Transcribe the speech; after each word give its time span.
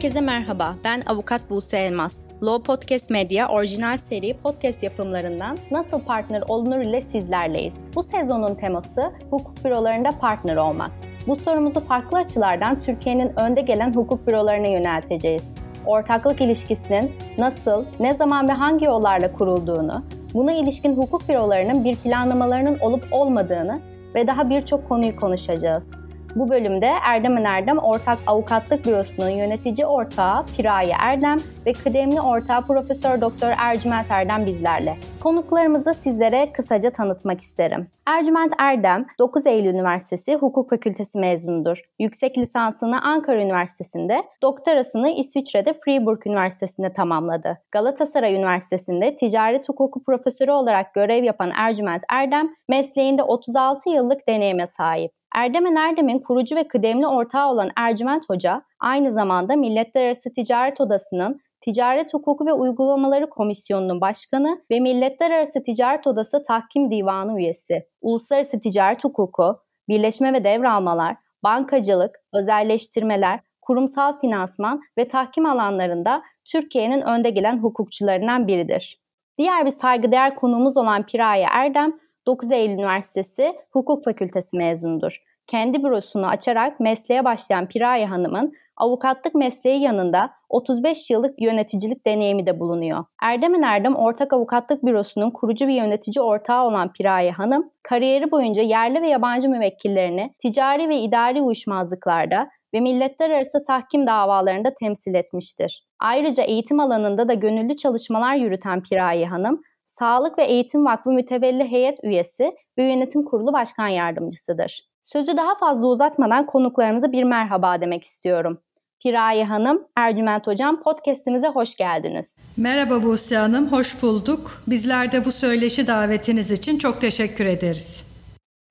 Herkese 0.00 0.20
merhaba, 0.20 0.74
ben 0.84 1.02
Avukat 1.06 1.50
Buse 1.50 1.78
Elmas. 1.78 2.16
Law 2.42 2.62
Podcast 2.62 3.10
Media 3.10 3.48
orijinal 3.48 3.96
seri 3.96 4.34
podcast 4.34 4.82
yapımlarından 4.82 5.56
Nasıl 5.70 6.00
Partner 6.00 6.42
Olunur 6.48 6.78
ile 6.78 7.00
sizlerleyiz. 7.00 7.74
Bu 7.94 8.02
sezonun 8.02 8.54
teması 8.54 9.12
hukuk 9.30 9.64
bürolarında 9.64 10.10
partner 10.10 10.56
olmak. 10.56 10.90
Bu 11.26 11.36
sorumuzu 11.36 11.80
farklı 11.80 12.18
açılardan 12.18 12.80
Türkiye'nin 12.80 13.40
önde 13.40 13.60
gelen 13.60 13.94
hukuk 13.94 14.26
bürolarına 14.26 14.68
yönelteceğiz. 14.68 15.48
Ortaklık 15.86 16.40
ilişkisinin 16.40 17.12
nasıl, 17.38 17.84
ne 18.00 18.14
zaman 18.14 18.48
ve 18.48 18.52
hangi 18.52 18.84
yollarla 18.84 19.32
kurulduğunu, 19.32 20.04
buna 20.34 20.52
ilişkin 20.52 20.96
hukuk 20.96 21.28
bürolarının 21.28 21.84
bir 21.84 21.96
planlamalarının 21.96 22.78
olup 22.78 23.04
olmadığını 23.10 23.80
ve 24.14 24.26
daha 24.26 24.50
birçok 24.50 24.88
konuyu 24.88 25.16
konuşacağız. 25.16 25.99
Bu 26.36 26.50
bölümde 26.50 26.90
Erdem 27.02 27.46
Erdem 27.46 27.78
Ortak 27.78 28.18
Avukatlık 28.26 28.86
Bürosu'nun 28.86 29.28
yönetici 29.28 29.86
ortağı 29.86 30.46
Piraye 30.56 30.94
Erdem 31.00 31.38
ve 31.66 31.72
kıdemli 31.72 32.20
ortağı 32.20 32.66
Profesör 32.66 33.20
Doktor 33.20 33.52
Ercüment 33.58 34.10
Erdem 34.10 34.46
bizlerle. 34.46 34.96
Konuklarımızı 35.22 35.94
sizlere 35.94 36.52
kısaca 36.52 36.90
tanıtmak 36.90 37.40
isterim. 37.40 37.86
Ercüment 38.06 38.52
Erdem, 38.58 39.06
9 39.18 39.46
Eylül 39.46 39.74
Üniversitesi 39.74 40.34
Hukuk 40.34 40.70
Fakültesi 40.70 41.18
mezunudur. 41.18 41.82
Yüksek 41.98 42.38
lisansını 42.38 43.02
Ankara 43.02 43.42
Üniversitesi'nde, 43.42 44.22
doktorasını 44.42 45.10
İsviçre'de 45.10 45.74
Freiburg 45.84 46.26
Üniversitesi'nde 46.26 46.92
tamamladı. 46.92 47.58
Galatasaray 47.70 48.34
Üniversitesi'nde 48.34 49.16
ticaret 49.16 49.68
hukuku 49.68 50.02
profesörü 50.04 50.50
olarak 50.50 50.94
görev 50.94 51.24
yapan 51.24 51.50
Ercüment 51.56 52.02
Erdem, 52.08 52.48
mesleğinde 52.68 53.22
36 53.22 53.90
yıllık 53.90 54.28
deneyime 54.28 54.66
sahip. 54.66 55.19
Erdemen 55.34 55.74
Erdem'in 55.74 56.18
kurucu 56.18 56.56
ve 56.56 56.68
kıdemli 56.68 57.06
ortağı 57.06 57.50
olan 57.50 57.70
Ercüment 57.76 58.24
Hoca, 58.28 58.62
aynı 58.80 59.10
zamanda 59.10 59.56
Milletler 59.56 60.04
Arası 60.04 60.32
Ticaret 60.32 60.80
Odası'nın 60.80 61.40
Ticaret 61.60 62.14
Hukuku 62.14 62.46
ve 62.46 62.52
Uygulamaları 62.52 63.30
Komisyonu'nun 63.30 64.00
başkanı 64.00 64.62
ve 64.70 64.80
Milletler 64.80 65.30
Arası 65.30 65.62
Ticaret 65.62 66.06
Odası 66.06 66.42
Tahkim 66.42 66.90
Divanı 66.90 67.38
üyesi. 67.38 67.86
Uluslararası 68.00 68.60
ticaret 68.60 69.04
hukuku, 69.04 69.58
birleşme 69.88 70.32
ve 70.32 70.44
devralmalar, 70.44 71.16
bankacılık, 71.44 72.16
özelleştirmeler, 72.34 73.40
kurumsal 73.62 74.18
finansman 74.18 74.80
ve 74.98 75.08
tahkim 75.08 75.46
alanlarında 75.46 76.22
Türkiye'nin 76.52 77.00
önde 77.00 77.30
gelen 77.30 77.58
hukukçularından 77.58 78.46
biridir. 78.46 79.00
Diğer 79.38 79.66
bir 79.66 79.70
saygıdeğer 79.70 80.34
konuğumuz 80.34 80.76
olan 80.76 81.06
Piraye 81.06 81.46
Erdem, 81.50 81.92
9 82.26 82.52
Eylül 82.52 82.74
Üniversitesi 82.74 83.54
Hukuk 83.70 84.04
Fakültesi 84.04 84.56
mezunudur. 84.56 85.22
Kendi 85.46 85.84
bürosunu 85.84 86.26
açarak 86.26 86.80
mesleğe 86.80 87.24
başlayan 87.24 87.68
Piraye 87.68 88.06
Hanım'ın 88.06 88.52
avukatlık 88.76 89.34
mesleği 89.34 89.82
yanında 89.82 90.30
35 90.48 91.10
yıllık 91.10 91.42
yöneticilik 91.42 92.06
deneyimi 92.06 92.46
de 92.46 92.60
bulunuyor. 92.60 93.04
Erdemen 93.22 93.62
Erdem 93.62 93.96
Ortak 93.96 94.32
Avukatlık 94.32 94.84
Bürosu'nun 94.84 95.30
kurucu 95.30 95.68
bir 95.68 95.74
yönetici 95.74 96.22
ortağı 96.22 96.64
olan 96.64 96.92
Piraye 96.92 97.30
Hanım, 97.30 97.70
kariyeri 97.82 98.30
boyunca 98.30 98.62
yerli 98.62 99.02
ve 99.02 99.08
yabancı 99.08 99.48
müvekkillerini 99.48 100.34
ticari 100.42 100.88
ve 100.88 100.98
idari 100.98 101.42
uyuşmazlıklarda 101.42 102.48
ve 102.74 102.80
milletler 102.80 103.30
arası 103.30 103.62
tahkim 103.66 104.06
davalarında 104.06 104.74
temsil 104.80 105.14
etmiştir. 105.14 105.86
Ayrıca 106.00 106.42
eğitim 106.42 106.80
alanında 106.80 107.28
da 107.28 107.34
gönüllü 107.34 107.76
çalışmalar 107.76 108.34
yürüten 108.34 108.82
Piraye 108.82 109.26
Hanım, 109.26 109.62
Sağlık 110.00 110.38
ve 110.38 110.44
Eğitim 110.44 110.84
Vakfı 110.84 111.10
Mütevelli 111.10 111.70
Heyet 111.70 111.98
Üyesi 112.02 112.52
ve 112.78 112.82
Yönetim 112.82 113.24
Kurulu 113.24 113.52
Başkan 113.52 113.88
Yardımcısıdır. 113.88 114.80
Sözü 115.02 115.36
daha 115.36 115.54
fazla 115.54 115.86
uzatmadan 115.86 116.46
konuklarımıza 116.46 117.12
bir 117.12 117.24
merhaba 117.24 117.80
demek 117.80 118.04
istiyorum. 118.04 118.60
Piraye 119.02 119.44
Hanım, 119.44 119.84
Ercüment 119.96 120.46
Hocam 120.46 120.82
podcastimize 120.82 121.48
hoş 121.48 121.76
geldiniz. 121.76 122.36
Merhaba 122.56 123.02
Buse 123.02 123.36
Hanım, 123.36 123.72
hoş 123.72 124.02
bulduk. 124.02 124.62
Bizler 124.66 125.12
de 125.12 125.24
bu 125.24 125.32
söyleşi 125.32 125.86
davetiniz 125.86 126.50
için 126.50 126.78
çok 126.78 127.00
teşekkür 127.00 127.46
ederiz. 127.46 128.06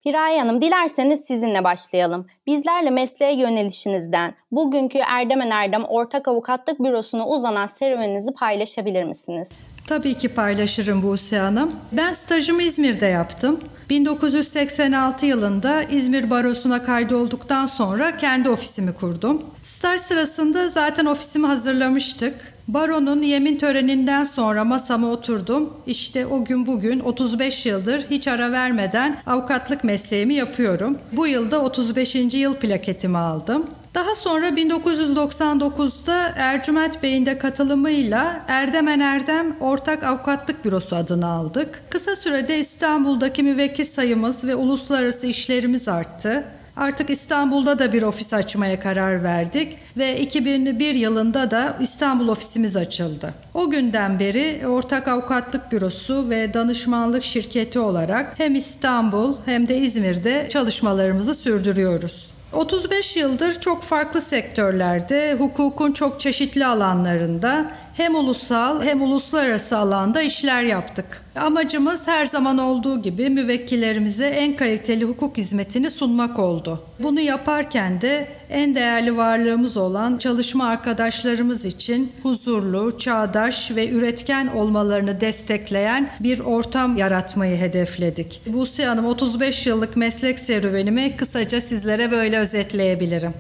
Piraye 0.04 0.40
Hanım, 0.40 0.62
dilerseniz 0.62 1.20
sizinle 1.20 1.64
başlayalım. 1.64 2.28
Bizlerle 2.48 2.90
mesleğe 2.90 3.40
yönelişinizden, 3.40 4.34
bugünkü 4.52 5.00
Erdemen 5.00 5.50
Erdem 5.50 5.84
Ortak 5.84 6.28
Avukatlık 6.28 6.80
Bürosu'na 6.80 7.28
uzanan 7.28 7.66
serüveninizi 7.66 8.34
paylaşabilir 8.34 9.04
misiniz? 9.04 9.52
Tabii 9.90 10.14
ki 10.14 10.30
paylaşırım 10.30 11.04
Buse 11.04 11.38
Hanım. 11.38 11.72
Ben 11.92 12.14
stajımı 12.14 12.64
İzmir'de 12.64 13.06
yaptım. 13.06 13.60
1986 13.90 15.26
yılında 15.26 15.84
İzmir 15.84 16.30
Barosu'na 16.30 16.84
kaydolduktan 16.84 17.66
sonra 17.66 18.18
kendi 18.18 18.50
ofisimi 18.50 18.94
kurdum. 18.94 19.42
Staj 19.64 20.02
sırasında 20.02 20.70
zaten 20.70 21.06
ofisimi 21.06 21.48
hazırlamıştık. 21.48 22.36
Baronun 22.68 23.22
yemin 23.22 23.58
töreninden 23.58 24.24
sonra 24.24 24.64
masama 24.64 25.08
oturdum. 25.08 25.74
İşte 25.88 26.26
o 26.26 26.46
gün 26.46 26.68
bugün 26.68 27.00
35 27.00 27.66
yıldır 27.66 28.06
hiç 28.10 28.28
ara 28.28 28.52
vermeden 28.52 29.18
avukatlık 29.26 29.84
mesleğimi 29.84 30.34
yapıyorum. 30.34 30.98
Bu 31.12 31.28
yılda 31.28 31.62
35. 31.62 32.16
yıl 32.16 32.56
plaketimi 32.56 33.18
aldım. 33.18 33.68
Daha 33.96 34.16
sonra 34.16 34.50
1999'da 34.50 36.34
Ercüment 36.36 37.04
Bey'in 37.04 37.26
de 37.26 37.38
katılımıyla 37.38 38.46
Erdemen 38.48 39.00
Erdem 39.00 39.56
Ortak 39.60 40.04
Avukatlık 40.04 40.66
Bürosu 40.66 40.96
adını 40.96 41.28
aldık. 41.28 41.84
Kısa 41.90 42.16
sürede 42.16 42.60
İstanbul'daki 42.60 43.44
müvekkil 43.44 43.86
sayımız 43.86 44.48
ve 44.48 44.56
uluslararası 44.56 45.28
işlerimiz 45.28 45.88
arttı. 45.88 46.46
Artık 46.78 47.10
İstanbul'da 47.10 47.80
da 47.80 47.94
bir 47.94 48.02
ofis 48.02 48.34
açmaya 48.34 48.80
karar 48.80 49.24
verdik 49.24 49.78
ve 49.98 50.20
2001 50.22 50.96
yılında 50.96 51.52
da 51.52 51.78
İstanbul 51.82 52.28
ofisimiz 52.28 52.76
açıldı. 52.76 53.34
O 53.54 53.70
günden 53.70 54.20
beri 54.20 54.68
Ortak 54.68 55.08
Avukatlık 55.08 55.72
Bürosu 55.72 56.30
ve 56.30 56.54
Danışmanlık 56.54 57.24
Şirketi 57.24 57.80
olarak 57.80 58.40
hem 58.40 58.56
İstanbul 58.56 59.36
hem 59.46 59.68
de 59.68 59.78
İzmir'de 59.78 60.48
çalışmalarımızı 60.50 61.36
sürdürüyoruz. 61.36 62.29
35 62.54 63.18
yıldır 63.18 63.60
çok 63.60 63.84
farklı 63.84 64.22
sektörlerde, 64.22 65.36
hukukun 65.40 65.92
çok 65.92 66.20
çeşitli 66.20 66.66
alanlarında 66.66 67.72
hem 68.00 68.16
ulusal 68.16 68.84
hem 68.84 69.02
uluslararası 69.02 69.78
alanda 69.78 70.22
işler 70.22 70.64
yaptık. 70.64 71.22
Amacımız 71.36 72.08
her 72.08 72.26
zaman 72.26 72.58
olduğu 72.58 73.02
gibi 73.02 73.30
müvekkillerimize 73.30 74.28
en 74.28 74.56
kaliteli 74.56 75.06
hukuk 75.06 75.38
hizmetini 75.38 75.90
sunmak 75.90 76.40
oldu. 76.40 76.84
Bunu 77.00 77.20
yaparken 77.20 78.02
de 78.02 78.28
en 78.50 78.76
değerli 78.76 79.18
varlığımız 79.18 79.78
olan 79.78 80.18
çalışma 80.18 80.68
arkadaşlarımız 80.68 81.66
için 81.66 82.12
huzurlu, 82.24 82.98
çağdaş 82.98 83.72
ve 83.72 83.90
üretken 83.90 84.48
olmalarını 84.48 85.22
destekleyen 85.22 86.10
bir 86.20 86.40
ortam 86.40 86.98
yaratmayı 86.98 87.58
hedefledik. 87.58 88.42
Buse 88.48 88.86
Hanım 88.86 89.06
35 89.06 89.68
yıllık 89.68 89.96
meslek 89.96 90.40
serüvenimi 90.40 91.16
kısaca 91.16 91.62
sizlere 91.62 92.12
böyle 92.12 92.40
özetleyebilirim. 92.40 93.34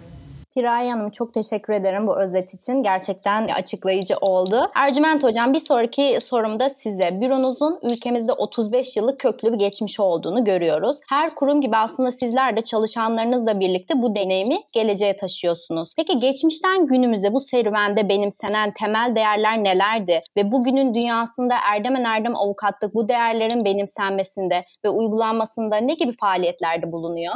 Piraye 0.53 0.91
Hanım 0.91 1.11
çok 1.11 1.33
teşekkür 1.33 1.73
ederim 1.73 2.07
bu 2.07 2.21
özet 2.21 2.53
için. 2.53 2.83
Gerçekten 2.83 3.47
açıklayıcı 3.47 4.15
oldu. 4.21 4.69
Ercüment 4.75 5.23
Hocam 5.23 5.53
bir 5.53 5.59
sonraki 5.59 6.17
sorumda 6.21 6.69
size. 6.69 7.21
Büronuzun 7.21 7.79
ülkemizde 7.83 8.33
35 8.33 8.97
yıllık 8.97 9.19
köklü 9.19 9.53
bir 9.53 9.57
geçmiş 9.57 9.99
olduğunu 9.99 10.43
görüyoruz. 10.45 10.97
Her 11.09 11.35
kurum 11.35 11.61
gibi 11.61 11.77
aslında 11.77 12.11
sizler 12.11 12.57
de 12.57 12.61
çalışanlarınızla 12.61 13.59
birlikte 13.59 13.93
bu 14.01 14.15
deneyimi 14.15 14.57
geleceğe 14.71 15.15
taşıyorsunuz. 15.15 15.93
Peki 15.97 16.19
geçmişten 16.19 16.87
günümüze 16.87 17.33
bu 17.33 17.39
serüvende 17.39 18.09
benimsenen 18.09 18.73
temel 18.73 19.15
değerler 19.15 19.63
nelerdi? 19.63 20.21
Ve 20.37 20.51
bugünün 20.51 20.93
dünyasında 20.93 21.55
Erdemen 21.73 22.03
Erdem 22.03 22.35
avukatlık 22.35 22.95
bu 22.95 23.09
değerlerin 23.09 23.65
benimsenmesinde 23.65 24.65
ve 24.85 24.89
uygulanmasında 24.89 25.77
ne 25.77 25.93
gibi 25.93 26.11
faaliyetlerde 26.19 26.91
bulunuyor? 26.91 27.33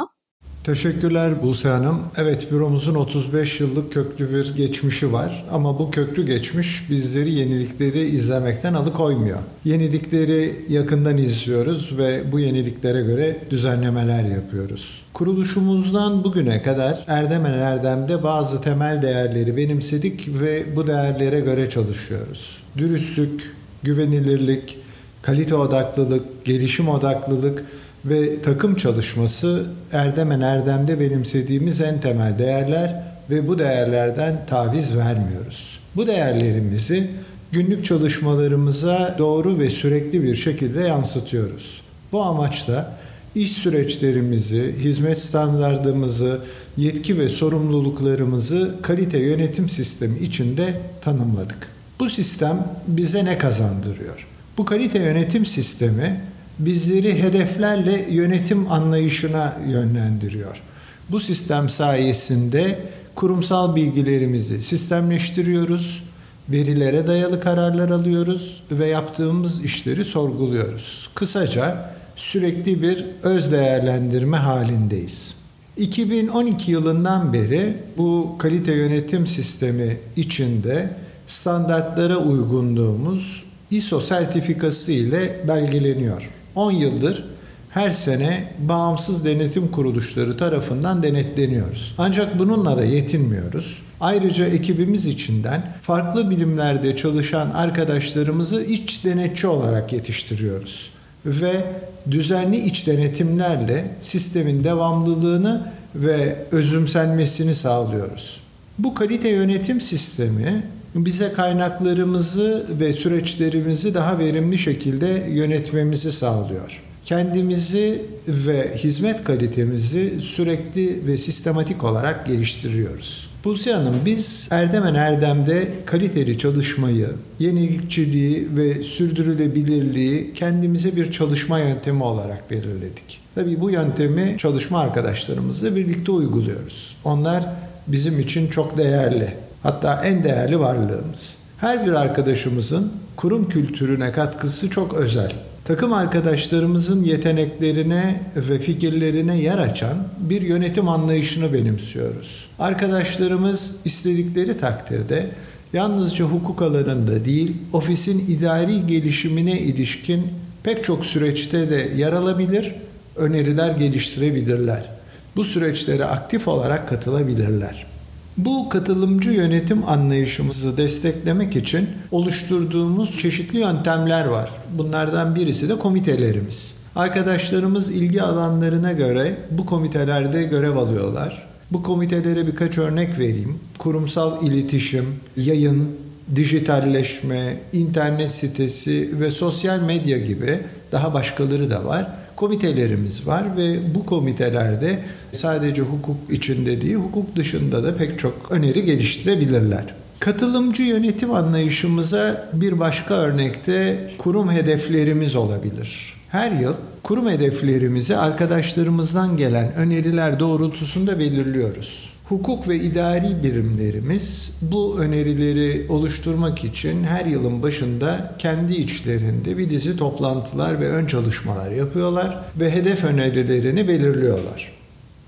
Teşekkürler 0.64 1.42
Buse 1.42 1.68
Hanım. 1.68 2.00
Evet 2.16 2.52
büromuzun 2.52 2.94
35 2.94 3.60
yıllık 3.60 3.92
köklü 3.92 4.34
bir 4.34 4.56
geçmişi 4.56 5.12
var 5.12 5.44
ama 5.52 5.78
bu 5.78 5.90
köklü 5.90 6.26
geçmiş 6.26 6.90
bizleri 6.90 7.32
yenilikleri 7.32 8.00
izlemekten 8.00 8.74
alıkoymuyor. 8.74 9.38
Yenilikleri 9.64 10.66
yakından 10.68 11.18
izliyoruz 11.18 11.98
ve 11.98 12.32
bu 12.32 12.40
yeniliklere 12.40 13.02
göre 13.02 13.36
düzenlemeler 13.50 14.24
yapıyoruz. 14.24 15.02
Kuruluşumuzdan 15.12 16.24
bugüne 16.24 16.62
kadar 16.62 17.04
Erdemen 17.06 17.54
Erdem'de 17.54 18.22
bazı 18.22 18.60
temel 18.60 19.02
değerleri 19.02 19.56
benimsedik 19.56 20.28
ve 20.40 20.76
bu 20.76 20.86
değerlere 20.86 21.40
göre 21.40 21.70
çalışıyoruz. 21.70 22.62
Dürüstlük, 22.78 23.54
güvenilirlik, 23.82 24.78
kalite 25.22 25.54
odaklılık, 25.54 26.44
gelişim 26.44 26.88
odaklılık 26.88 27.64
ve 28.04 28.42
takım 28.42 28.74
çalışması 28.74 29.66
Erdemen 29.92 30.40
Erdem'de 30.40 31.00
benimsediğimiz 31.00 31.80
en 31.80 32.00
temel 32.00 32.38
değerler 32.38 33.02
ve 33.30 33.48
bu 33.48 33.58
değerlerden 33.58 34.46
taviz 34.46 34.96
vermiyoruz. 34.96 35.80
Bu 35.96 36.06
değerlerimizi 36.06 37.10
günlük 37.52 37.84
çalışmalarımıza 37.84 39.14
doğru 39.18 39.58
ve 39.58 39.70
sürekli 39.70 40.22
bir 40.22 40.36
şekilde 40.36 40.80
yansıtıyoruz. 40.80 41.80
Bu 42.12 42.22
amaçla 42.22 42.92
iş 43.34 43.52
süreçlerimizi, 43.52 44.74
hizmet 44.78 45.18
standartımızı, 45.18 46.40
yetki 46.76 47.18
ve 47.18 47.28
sorumluluklarımızı 47.28 48.74
kalite 48.82 49.18
yönetim 49.18 49.68
sistemi 49.68 50.18
içinde 50.18 50.80
tanımladık. 51.00 51.68
Bu 52.00 52.10
sistem 52.10 52.68
bize 52.86 53.24
ne 53.24 53.38
kazandırıyor? 53.38 54.26
Bu 54.58 54.64
kalite 54.64 54.98
yönetim 54.98 55.46
sistemi 55.46 56.20
bizleri 56.58 57.22
hedeflerle 57.22 58.06
yönetim 58.10 58.72
anlayışına 58.72 59.56
yönlendiriyor. 59.68 60.62
Bu 61.10 61.20
sistem 61.20 61.68
sayesinde 61.68 62.78
kurumsal 63.14 63.76
bilgilerimizi 63.76 64.62
sistemleştiriyoruz, 64.62 66.04
verilere 66.48 67.06
dayalı 67.06 67.40
kararlar 67.40 67.90
alıyoruz 67.90 68.62
ve 68.70 68.86
yaptığımız 68.86 69.64
işleri 69.64 70.04
sorguluyoruz. 70.04 71.10
Kısaca 71.14 71.90
sürekli 72.16 72.82
bir 72.82 73.04
öz 73.22 73.52
değerlendirme 73.52 74.36
halindeyiz. 74.36 75.34
2012 75.76 76.72
yılından 76.72 77.32
beri 77.32 77.76
bu 77.96 78.34
kalite 78.38 78.72
yönetim 78.72 79.26
sistemi 79.26 79.96
içinde 80.16 80.90
standartlara 81.26 82.16
uygunluğumuz 82.16 83.44
ISO 83.70 84.00
sertifikası 84.00 84.92
ile 84.92 85.40
belgeleniyor. 85.48 86.30
10 86.54 86.70
yıldır 86.72 87.24
her 87.70 87.90
sene 87.90 88.44
bağımsız 88.58 89.24
denetim 89.24 89.68
kuruluşları 89.70 90.36
tarafından 90.36 91.02
denetleniyoruz. 91.02 91.94
Ancak 91.98 92.38
bununla 92.38 92.76
da 92.76 92.84
yetinmiyoruz. 92.84 93.82
Ayrıca 94.00 94.46
ekibimiz 94.46 95.06
içinden 95.06 95.62
farklı 95.82 96.30
bilimlerde 96.30 96.96
çalışan 96.96 97.50
arkadaşlarımızı 97.50 98.62
iç 98.64 99.04
denetçi 99.04 99.46
olarak 99.46 99.92
yetiştiriyoruz 99.92 100.90
ve 101.26 101.64
düzenli 102.10 102.56
iç 102.56 102.86
denetimlerle 102.86 103.90
sistemin 104.00 104.64
devamlılığını 104.64 105.72
ve 105.94 106.36
özümsenmesini 106.50 107.54
sağlıyoruz. 107.54 108.40
Bu 108.78 108.94
kalite 108.94 109.28
yönetim 109.28 109.80
sistemi 109.80 110.62
bize 110.94 111.32
kaynaklarımızı 111.32 112.66
ve 112.80 112.92
süreçlerimizi 112.92 113.94
daha 113.94 114.18
verimli 114.18 114.58
şekilde 114.58 115.26
yönetmemizi 115.30 116.12
sağlıyor. 116.12 116.82
Kendimizi 117.04 118.02
ve 118.28 118.76
hizmet 118.76 119.24
kalitemizi 119.24 120.20
sürekli 120.20 121.06
ve 121.06 121.18
sistematik 121.18 121.84
olarak 121.84 122.26
geliştiriyoruz. 122.26 123.30
Buse 123.44 123.72
Hanım 123.72 123.94
biz 124.06 124.48
Erdemen 124.50 124.94
Erdem'de 124.94 125.68
kaliteli 125.86 126.38
çalışmayı, 126.38 127.08
yenilikçiliği 127.38 128.48
ve 128.56 128.82
sürdürülebilirliği 128.82 130.32
kendimize 130.34 130.96
bir 130.96 131.12
çalışma 131.12 131.58
yöntemi 131.58 132.02
olarak 132.02 132.50
belirledik. 132.50 133.20
Tabii 133.34 133.60
bu 133.60 133.70
yöntemi 133.70 134.36
çalışma 134.38 134.80
arkadaşlarımızla 134.80 135.76
birlikte 135.76 136.12
uyguluyoruz. 136.12 136.96
Onlar 137.04 137.44
bizim 137.86 138.20
için 138.20 138.48
çok 138.48 138.78
değerli. 138.78 139.43
Hatta 139.64 140.04
en 140.04 140.24
değerli 140.24 140.60
varlığımız. 140.60 141.36
Her 141.58 141.86
bir 141.86 141.92
arkadaşımızın 141.92 142.92
kurum 143.16 143.48
kültürüne 143.48 144.12
katkısı 144.12 144.70
çok 144.70 144.94
özel. 144.94 145.32
Takım 145.64 145.92
arkadaşlarımızın 145.92 147.04
yeteneklerine 147.04 148.22
ve 148.36 148.58
fikirlerine 148.58 149.40
yer 149.40 149.58
açan 149.58 149.96
bir 150.20 150.42
yönetim 150.42 150.88
anlayışını 150.88 151.52
benimsiyoruz. 151.52 152.46
Arkadaşlarımız 152.58 153.70
istedikleri 153.84 154.58
takdirde 154.58 155.30
yalnızca 155.72 156.24
hukuk 156.24 156.62
alanında 156.62 157.24
değil, 157.24 157.56
ofisin 157.72 158.18
idari 158.28 158.86
gelişimine 158.86 159.58
ilişkin 159.60 160.26
pek 160.62 160.84
çok 160.84 161.06
süreçte 161.06 161.70
de 161.70 161.88
yer 161.96 162.12
alabilir, 162.12 162.74
öneriler 163.16 163.70
geliştirebilirler. 163.70 164.90
Bu 165.36 165.44
süreçlere 165.44 166.04
aktif 166.04 166.48
olarak 166.48 166.88
katılabilirler. 166.88 167.93
Bu 168.36 168.68
katılımcı 168.68 169.30
yönetim 169.30 169.88
anlayışımızı 169.88 170.76
desteklemek 170.76 171.56
için 171.56 171.88
oluşturduğumuz 172.10 173.18
çeşitli 173.18 173.58
yöntemler 173.58 174.24
var. 174.24 174.50
Bunlardan 174.78 175.34
birisi 175.34 175.68
de 175.68 175.78
komitelerimiz. 175.78 176.74
Arkadaşlarımız 176.96 177.90
ilgi 177.90 178.22
alanlarına 178.22 178.92
göre 178.92 179.36
bu 179.50 179.66
komitelerde 179.66 180.42
görev 180.42 180.76
alıyorlar. 180.76 181.46
Bu 181.70 181.82
komitelere 181.82 182.46
birkaç 182.46 182.78
örnek 182.78 183.18
vereyim. 183.18 183.58
Kurumsal 183.78 184.46
iletişim, 184.46 185.06
yayın, 185.36 185.88
dijitalleşme, 186.36 187.56
internet 187.72 188.30
sitesi 188.30 189.20
ve 189.20 189.30
sosyal 189.30 189.80
medya 189.80 190.18
gibi 190.18 190.60
daha 190.92 191.14
başkaları 191.14 191.70
da 191.70 191.84
var 191.84 192.06
komitelerimiz 192.36 193.26
var 193.26 193.56
ve 193.56 193.94
bu 193.94 194.06
komitelerde 194.06 194.98
sadece 195.32 195.82
hukuk 195.82 196.16
içinde 196.30 196.80
değil, 196.80 196.94
hukuk 196.94 197.36
dışında 197.36 197.84
da 197.84 197.96
pek 197.96 198.18
çok 198.18 198.50
öneri 198.50 198.84
geliştirebilirler. 198.84 199.84
Katılımcı 200.20 200.82
yönetim 200.82 201.32
anlayışımıza 201.32 202.48
bir 202.52 202.80
başka 202.80 203.14
örnekte 203.14 204.10
kurum 204.18 204.50
hedeflerimiz 204.50 205.36
olabilir. 205.36 206.14
Her 206.28 206.52
yıl 206.52 206.74
kurum 207.02 207.28
hedeflerimizi 207.28 208.16
arkadaşlarımızdan 208.16 209.36
gelen 209.36 209.74
öneriler 209.74 210.40
doğrultusunda 210.40 211.18
belirliyoruz. 211.18 212.13
Hukuk 212.28 212.68
ve 212.68 212.76
idari 212.76 213.42
birimlerimiz 213.42 214.56
bu 214.62 214.98
önerileri 214.98 215.86
oluşturmak 215.88 216.64
için 216.64 217.04
her 217.04 217.26
yılın 217.26 217.62
başında 217.62 218.34
kendi 218.38 218.74
içlerinde 218.74 219.58
bir 219.58 219.70
dizi 219.70 219.96
toplantılar 219.96 220.80
ve 220.80 220.88
ön 220.88 221.06
çalışmalar 221.06 221.70
yapıyorlar 221.70 222.38
ve 222.60 222.70
hedef 222.70 223.04
önerilerini 223.04 223.88
belirliyorlar. 223.88 224.72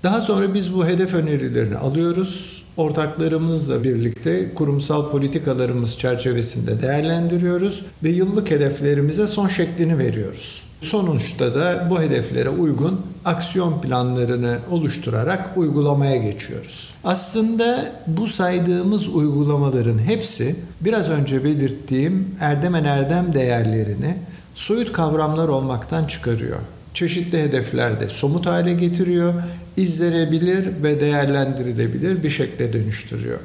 Daha 0.03 0.21
sonra 0.21 0.53
biz 0.53 0.73
bu 0.73 0.87
hedef 0.87 1.13
önerilerini 1.13 1.77
alıyoruz. 1.77 2.63
Ortaklarımızla 2.77 3.83
birlikte 3.83 4.53
kurumsal 4.53 5.11
politikalarımız 5.11 5.97
çerçevesinde 5.97 6.81
değerlendiriyoruz 6.81 7.85
ve 8.03 8.09
yıllık 8.09 8.51
hedeflerimize 8.51 9.27
son 9.27 9.47
şeklini 9.47 9.97
veriyoruz. 9.97 10.66
Sonuçta 10.81 11.55
da 11.55 11.87
bu 11.89 12.01
hedeflere 12.01 12.49
uygun 12.49 13.01
aksiyon 13.25 13.81
planlarını 13.81 14.57
oluşturarak 14.71 15.57
uygulamaya 15.57 16.15
geçiyoruz. 16.15 16.93
Aslında 17.03 17.91
bu 18.07 18.27
saydığımız 18.27 19.07
uygulamaların 19.07 19.99
hepsi 19.99 20.55
biraz 20.81 21.09
önce 21.09 21.43
belirttiğim 21.43 22.35
Erdemen 22.39 22.83
Erdem 22.83 23.33
değerlerini 23.33 24.17
soyut 24.55 24.93
kavramlar 24.93 25.47
olmaktan 25.47 26.05
çıkarıyor. 26.05 26.59
Çeşitli 26.93 27.41
hedeflerde 27.41 28.09
somut 28.09 28.45
hale 28.45 28.73
getiriyor, 28.73 29.33
izlenebilir 29.77 30.83
ve 30.83 30.99
değerlendirilebilir 30.99 32.23
bir 32.23 32.29
şekle 32.29 32.73
dönüştürüyor. 32.73 33.39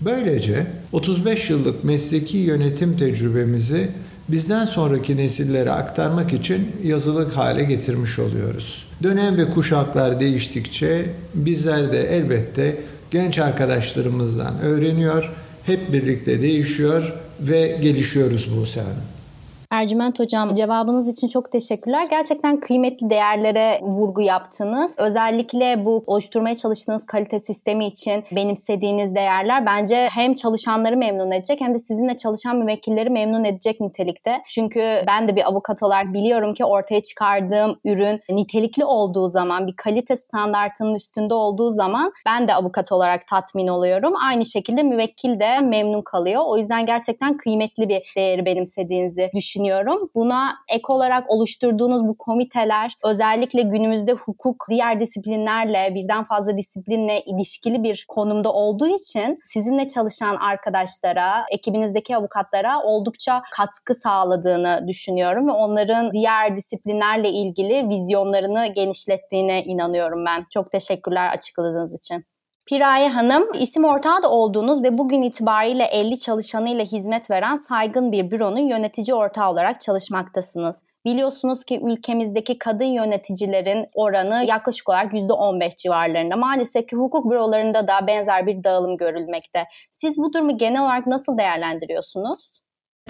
Böylece 0.00 0.66
35 0.92 1.50
yıllık 1.50 1.84
mesleki 1.84 2.38
yönetim 2.38 2.96
tecrübemizi 2.96 3.88
bizden 4.32 4.64
sonraki 4.64 5.16
nesillere 5.16 5.70
aktarmak 5.70 6.32
için 6.32 6.72
yazılık 6.84 7.36
hale 7.36 7.64
getirmiş 7.64 8.18
oluyoruz. 8.18 8.86
Dönem 9.02 9.36
ve 9.36 9.50
kuşaklar 9.50 10.20
değiştikçe 10.20 11.04
bizler 11.34 11.92
de 11.92 12.16
elbette 12.16 12.76
genç 13.10 13.38
arkadaşlarımızdan 13.38 14.60
öğreniyor, 14.62 15.32
hep 15.66 15.92
birlikte 15.92 16.42
değişiyor 16.42 17.12
ve 17.40 17.78
gelişiyoruz 17.82 18.56
Buse 18.56 18.80
Hanım. 18.80 19.19
Ercüment 19.70 20.18
Hocam 20.18 20.54
cevabınız 20.54 21.08
için 21.08 21.28
çok 21.28 21.52
teşekkürler. 21.52 22.06
Gerçekten 22.10 22.60
kıymetli 22.60 23.10
değerlere 23.10 23.80
vurgu 23.82 24.20
yaptınız. 24.20 24.94
Özellikle 24.98 25.84
bu 25.84 26.04
oluşturmaya 26.06 26.56
çalıştığınız 26.56 27.06
kalite 27.06 27.38
sistemi 27.38 27.86
için 27.86 28.24
benimsediğiniz 28.32 29.14
değerler 29.14 29.66
bence 29.66 30.08
hem 30.12 30.34
çalışanları 30.34 30.96
memnun 30.96 31.30
edecek 31.30 31.60
hem 31.60 31.74
de 31.74 31.78
sizinle 31.78 32.16
çalışan 32.16 32.56
müvekkilleri 32.56 33.10
memnun 33.10 33.44
edecek 33.44 33.80
nitelikte. 33.80 34.42
Çünkü 34.48 34.80
ben 35.06 35.28
de 35.28 35.36
bir 35.36 35.48
avukat 35.48 35.82
olarak 35.82 36.12
biliyorum 36.12 36.54
ki 36.54 36.64
ortaya 36.64 37.02
çıkardığım 37.02 37.80
ürün 37.84 38.20
nitelikli 38.30 38.84
olduğu 38.84 39.28
zaman, 39.28 39.66
bir 39.66 39.76
kalite 39.76 40.16
standartının 40.16 40.94
üstünde 40.94 41.34
olduğu 41.34 41.70
zaman 41.70 42.12
ben 42.26 42.48
de 42.48 42.54
avukat 42.54 42.92
olarak 42.92 43.26
tatmin 43.26 43.68
oluyorum. 43.68 44.12
Aynı 44.26 44.46
şekilde 44.46 44.82
müvekkil 44.82 45.40
de 45.40 45.60
memnun 45.60 46.02
kalıyor. 46.02 46.42
O 46.46 46.56
yüzden 46.56 46.86
gerçekten 46.86 47.36
kıymetli 47.36 47.88
bir 47.88 48.12
değeri 48.16 48.44
benimsediğinizi 48.44 49.30
düşünüyorum 49.34 49.59
düşünüyorum. 49.60 50.10
Buna 50.14 50.52
ek 50.68 50.82
olarak 50.88 51.30
oluşturduğunuz 51.30 52.08
bu 52.08 52.18
komiteler 52.18 52.92
özellikle 53.04 53.62
günümüzde 53.62 54.12
hukuk 54.12 54.66
diğer 54.70 55.00
disiplinlerle 55.00 55.94
birden 55.94 56.24
fazla 56.24 56.56
disiplinle 56.56 57.20
ilişkili 57.20 57.82
bir 57.82 58.04
konumda 58.08 58.52
olduğu 58.52 58.88
için 58.88 59.38
sizinle 59.52 59.88
çalışan 59.88 60.36
arkadaşlara, 60.36 61.44
ekibinizdeki 61.50 62.16
avukatlara 62.16 62.82
oldukça 62.82 63.42
katkı 63.52 63.94
sağladığını 63.94 64.84
düşünüyorum 64.88 65.48
ve 65.48 65.52
onların 65.52 66.12
diğer 66.12 66.56
disiplinlerle 66.56 67.30
ilgili 67.30 67.88
vizyonlarını 67.88 68.66
genişlettiğine 68.66 69.64
inanıyorum 69.64 70.24
ben. 70.26 70.46
Çok 70.54 70.72
teşekkürler 70.72 71.32
açıkladığınız 71.32 71.98
için. 71.98 72.24
Piraye 72.66 73.08
Hanım, 73.08 73.52
isim 73.54 73.84
ortağı 73.84 74.22
da 74.22 74.30
olduğunuz 74.30 74.82
ve 74.82 74.98
bugün 74.98 75.22
itibariyle 75.22 75.84
50 75.84 76.18
çalışanıyla 76.18 76.84
hizmet 76.84 77.30
veren 77.30 77.56
saygın 77.56 78.12
bir 78.12 78.30
büronun 78.30 78.68
yönetici 78.68 79.14
ortağı 79.14 79.50
olarak 79.50 79.80
çalışmaktasınız. 79.80 80.76
Biliyorsunuz 81.04 81.64
ki 81.64 81.80
ülkemizdeki 81.84 82.58
kadın 82.58 82.84
yöneticilerin 82.84 83.86
oranı 83.94 84.44
yaklaşık 84.44 84.88
olarak 84.88 85.12
%15 85.12 85.76
civarlarında. 85.76 86.36
Maalesef 86.36 86.88
ki 86.88 86.96
hukuk 86.96 87.30
bürolarında 87.30 87.88
da 87.88 88.06
benzer 88.06 88.46
bir 88.46 88.64
dağılım 88.64 88.96
görülmekte. 88.96 89.64
Siz 89.90 90.18
bu 90.18 90.32
durumu 90.32 90.58
genel 90.58 90.82
olarak 90.82 91.06
nasıl 91.06 91.38
değerlendiriyorsunuz? 91.38 92.59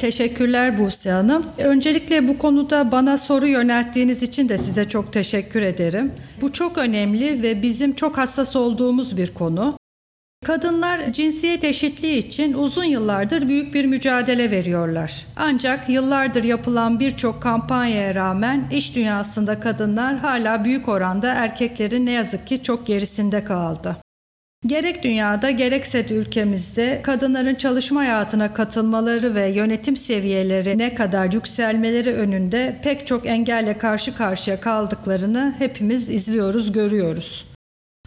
Teşekkürler 0.01 0.79
Buse 0.79 1.11
Hanım. 1.11 1.47
Öncelikle 1.59 2.29
bu 2.29 2.39
konuda 2.39 2.93
bana 2.93 3.19
soru 3.19 3.47
yönelttiğiniz 3.47 4.23
için 4.23 4.49
de 4.49 4.59
size 4.59 4.89
çok 4.89 5.13
teşekkür 5.13 5.63
ederim. 5.63 6.13
Bu 6.41 6.53
çok 6.53 6.79
önemli 6.79 7.43
ve 7.43 7.63
bizim 7.63 7.93
çok 7.93 8.19
hassas 8.19 8.57
olduğumuz 8.57 9.17
bir 9.17 9.35
konu. 9.35 9.75
Kadınlar 10.45 11.13
cinsiyet 11.13 11.65
eşitliği 11.65 12.19
için 12.19 12.55
uzun 12.55 12.85
yıllardır 12.85 13.49
büyük 13.49 13.75
bir 13.75 13.85
mücadele 13.85 14.51
veriyorlar. 14.51 15.27
Ancak 15.37 15.89
yıllardır 15.89 16.45
yapılan 16.45 17.01
birçok 17.01 17.43
kampanyaya 17.43 18.15
rağmen 18.15 18.65
iş 18.73 18.95
dünyasında 18.95 19.61
kadınlar 19.61 20.19
hala 20.19 20.65
büyük 20.65 20.89
oranda 20.89 21.35
erkeklerin 21.35 22.07
ne 22.07 22.13
yazık 22.13 22.47
ki 22.47 22.63
çok 22.63 22.87
gerisinde 22.87 23.45
kaldı. 23.45 23.97
Gerek 24.67 25.03
dünyada 25.03 25.51
gerekse 25.51 26.09
de 26.09 26.15
ülkemizde 26.15 27.01
kadınların 27.03 27.55
çalışma 27.55 28.01
hayatına 28.01 28.55
katılmaları 28.55 29.35
ve 29.35 29.49
yönetim 29.49 29.97
seviyeleri 29.97 30.79
ne 30.79 30.95
kadar 30.95 31.33
yükselmeleri 31.33 32.15
önünde 32.15 32.77
pek 32.83 33.07
çok 33.07 33.27
engelle 33.27 33.79
karşı 33.79 34.15
karşıya 34.15 34.61
kaldıklarını 34.61 35.55
hepimiz 35.59 36.09
izliyoruz, 36.09 36.73
görüyoruz. 36.73 37.47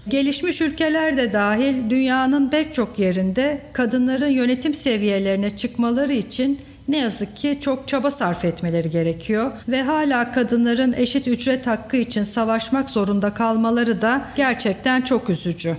Gelişmiş 0.08 0.62
ülkeler 0.62 1.18
de 1.18 1.34
dahil 1.34 1.90
dünyanın 1.90 2.50
pek 2.50 2.74
çok 2.74 3.00
yerinde 3.00 3.62
kadınların 3.74 4.28
yönetim 4.28 4.74
seviyelerine 4.74 5.58
çıkmaları 5.58 6.14
için 6.14 6.60
ne 6.88 6.98
yazık 6.98 7.38
ki 7.38 7.58
çok 7.62 7.88
çaba 7.88 8.12
sarf 8.12 8.46
etmeleri 8.46 8.90
gerekiyor 8.92 9.52
ve 9.68 9.82
hala 9.84 10.32
kadınların 10.32 10.94
eşit 10.94 11.28
ücret 11.28 11.68
hakkı 11.68 11.98
için 11.98 12.24
savaşmak 12.24 12.90
zorunda 12.90 13.34
kalmaları 13.34 14.02
da 14.02 14.26
gerçekten 14.36 15.02
çok 15.02 15.30
üzücü. 15.30 15.76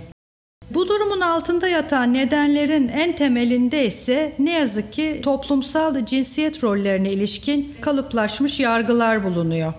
Bu 0.69 0.87
durumun 0.87 1.21
altında 1.21 1.67
yatan 1.67 2.13
nedenlerin 2.13 2.87
en 2.87 3.15
temelinde 3.15 3.85
ise 3.85 4.35
ne 4.39 4.53
yazık 4.53 4.93
ki 4.93 5.19
toplumsal 5.23 6.05
cinsiyet 6.05 6.63
rollerine 6.63 7.11
ilişkin 7.11 7.75
kalıplaşmış 7.81 8.59
yargılar 8.59 9.23
bulunuyor. 9.23 9.73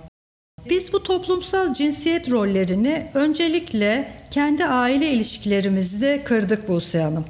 Biz 0.71 0.93
bu 0.93 1.03
toplumsal 1.03 1.75
cinsiyet 1.75 2.31
rollerini 2.31 3.07
öncelikle 3.15 4.09
kendi 4.31 4.65
aile 4.65 5.11
ilişkilerimizde 5.11 6.23
kırdık 6.25 6.69
Buse 6.69 7.03
Hanım. 7.03 7.25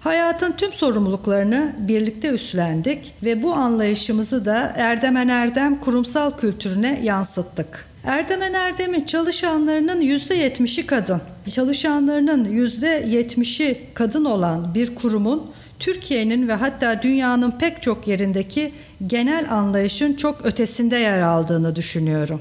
Hayatın 0.00 0.52
tüm 0.52 0.72
sorumluluklarını 0.72 1.76
birlikte 1.78 2.28
üstlendik 2.28 3.14
ve 3.22 3.42
bu 3.42 3.52
anlayışımızı 3.52 4.44
da 4.44 4.72
Erdemen 4.76 5.28
Erdem 5.28 5.80
kurumsal 5.80 6.30
kültürüne 6.30 7.00
yansıttık. 7.02 7.91
Erdemen 8.04 8.52
Erdem'in 8.52 9.04
çalışanlarının 9.04 10.00
%70'i 10.00 10.86
kadın. 10.86 11.20
Çalışanlarının 11.54 12.44
%70'i 12.44 13.80
kadın 13.94 14.24
olan 14.24 14.74
bir 14.74 14.94
kurumun 14.94 15.50
Türkiye'nin 15.78 16.48
ve 16.48 16.52
hatta 16.52 17.02
dünyanın 17.02 17.50
pek 17.50 17.82
çok 17.82 18.08
yerindeki 18.08 18.72
genel 19.06 19.52
anlayışın 19.52 20.14
çok 20.14 20.46
ötesinde 20.46 20.96
yer 20.96 21.20
aldığını 21.20 21.76
düşünüyorum. 21.76 22.40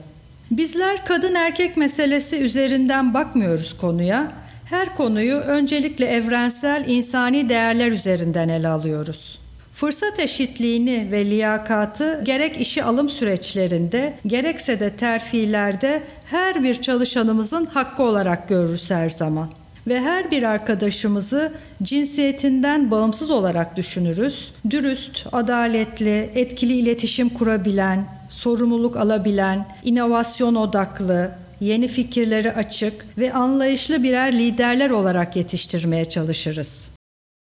Bizler 0.51 1.06
kadın 1.06 1.36
erkek 1.36 1.77
meselesi 1.77 2.39
üzerinden 2.39 3.13
bakmıyoruz 3.13 3.77
konuya. 3.77 4.32
Her 4.65 4.96
konuyu 4.96 5.36
öncelikle 5.36 6.06
evrensel 6.06 6.84
insani 6.88 7.50
değerler 7.50 7.91
üzerinden 7.91 8.50
ele 8.50 8.68
alıyoruz. 8.68 9.40
Fırsat 9.81 10.19
eşitliğini 10.19 11.07
ve 11.11 11.25
liyakatı 11.25 12.21
gerek 12.23 12.61
işi 12.61 12.83
alım 12.83 13.09
süreçlerinde 13.09 14.13
gerekse 14.27 14.79
de 14.79 14.89
terfilerde 14.89 16.03
her 16.25 16.63
bir 16.63 16.81
çalışanımızın 16.81 17.65
hakkı 17.65 18.03
olarak 18.03 18.50
görürüz 18.50 18.91
her 18.91 19.09
zaman. 19.09 19.50
Ve 19.88 20.00
her 20.00 20.31
bir 20.31 20.43
arkadaşımızı 20.43 21.53
cinsiyetinden 21.83 22.91
bağımsız 22.91 23.31
olarak 23.31 23.77
düşünürüz. 23.77 24.53
Dürüst, 24.69 25.25
adaletli, 25.31 26.29
etkili 26.35 26.73
iletişim 26.73 27.29
kurabilen, 27.29 28.05
sorumluluk 28.29 28.97
alabilen, 28.97 29.65
inovasyon 29.83 30.55
odaklı, 30.55 31.31
yeni 31.59 31.88
fikirleri 31.88 32.51
açık 32.51 33.05
ve 33.17 33.33
anlayışlı 33.33 34.03
birer 34.03 34.33
liderler 34.33 34.89
olarak 34.89 35.35
yetiştirmeye 35.35 36.05
çalışırız. 36.05 37.00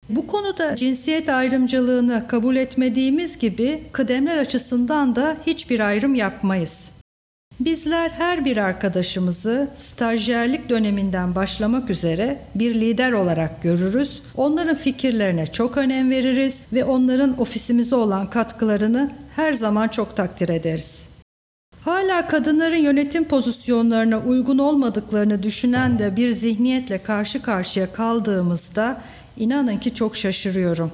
Bu 0.09 0.27
konuda 0.27 0.77
cinsiyet 0.77 1.29
ayrımcılığını 1.29 2.25
kabul 2.29 2.57
etmediğimiz 2.57 3.39
gibi 3.39 3.83
kıdemler 3.93 4.39
açısından 4.39 5.17
da 5.17 5.37
hiçbir 5.47 5.81
ayrım 5.81 6.15
yapmayız. 6.15 6.91
Bizler 7.61 8.11
her 8.11 8.45
bir 8.45 8.57
arkadaşımızı 8.57 9.69
stajyerlik 9.75 10.69
döneminden 10.69 11.35
başlamak 11.35 11.91
üzere 11.91 12.39
bir 12.55 12.75
lider 12.75 13.13
olarak 13.13 13.63
görürüz. 13.63 14.23
Onların 14.37 14.77
fikirlerine 14.77 15.47
çok 15.47 15.77
önem 15.77 16.11
veririz 16.11 16.63
ve 16.73 16.85
onların 16.85 17.41
ofisimize 17.41 17.97
olan 17.97 18.31
katkılarını 18.31 19.11
her 19.37 19.53
zaman 19.53 19.89
çok 19.89 20.17
takdir 20.17 20.49
ederiz. 20.49 21.09
Hala 21.81 22.27
kadınların 22.27 22.77
yönetim 22.77 23.25
pozisyonlarına 23.25 24.19
uygun 24.19 24.59
olmadıklarını 24.59 25.43
düşünen 25.43 25.99
de 25.99 26.17
bir 26.17 26.33
zihniyetle 26.33 27.03
karşı 27.03 27.43
karşıya 27.43 27.93
kaldığımızda 27.93 29.01
inanın 29.39 29.77
ki 29.77 29.95
çok 29.95 30.17
şaşırıyorum. 30.17 30.93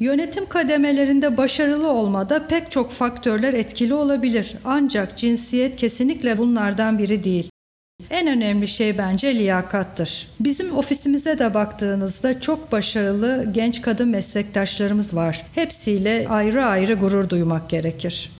Yönetim 0.00 0.48
kademelerinde 0.48 1.36
başarılı 1.36 1.90
olmada 1.90 2.46
pek 2.46 2.70
çok 2.70 2.90
faktörler 2.90 3.52
etkili 3.52 3.94
olabilir 3.94 4.56
ancak 4.64 5.18
cinsiyet 5.18 5.76
kesinlikle 5.76 6.38
bunlardan 6.38 6.98
biri 6.98 7.24
değil. 7.24 7.50
En 8.10 8.26
önemli 8.26 8.68
şey 8.68 8.98
bence 8.98 9.34
liyakattır. 9.34 10.28
Bizim 10.40 10.76
ofisimize 10.76 11.38
de 11.38 11.54
baktığınızda 11.54 12.40
çok 12.40 12.72
başarılı 12.72 13.48
genç 13.52 13.82
kadın 13.82 14.08
meslektaşlarımız 14.08 15.16
var. 15.16 15.46
Hepsiyle 15.54 16.26
ayrı 16.28 16.64
ayrı 16.64 16.94
gurur 16.94 17.28
duymak 17.28 17.70
gerekir. 17.70 18.30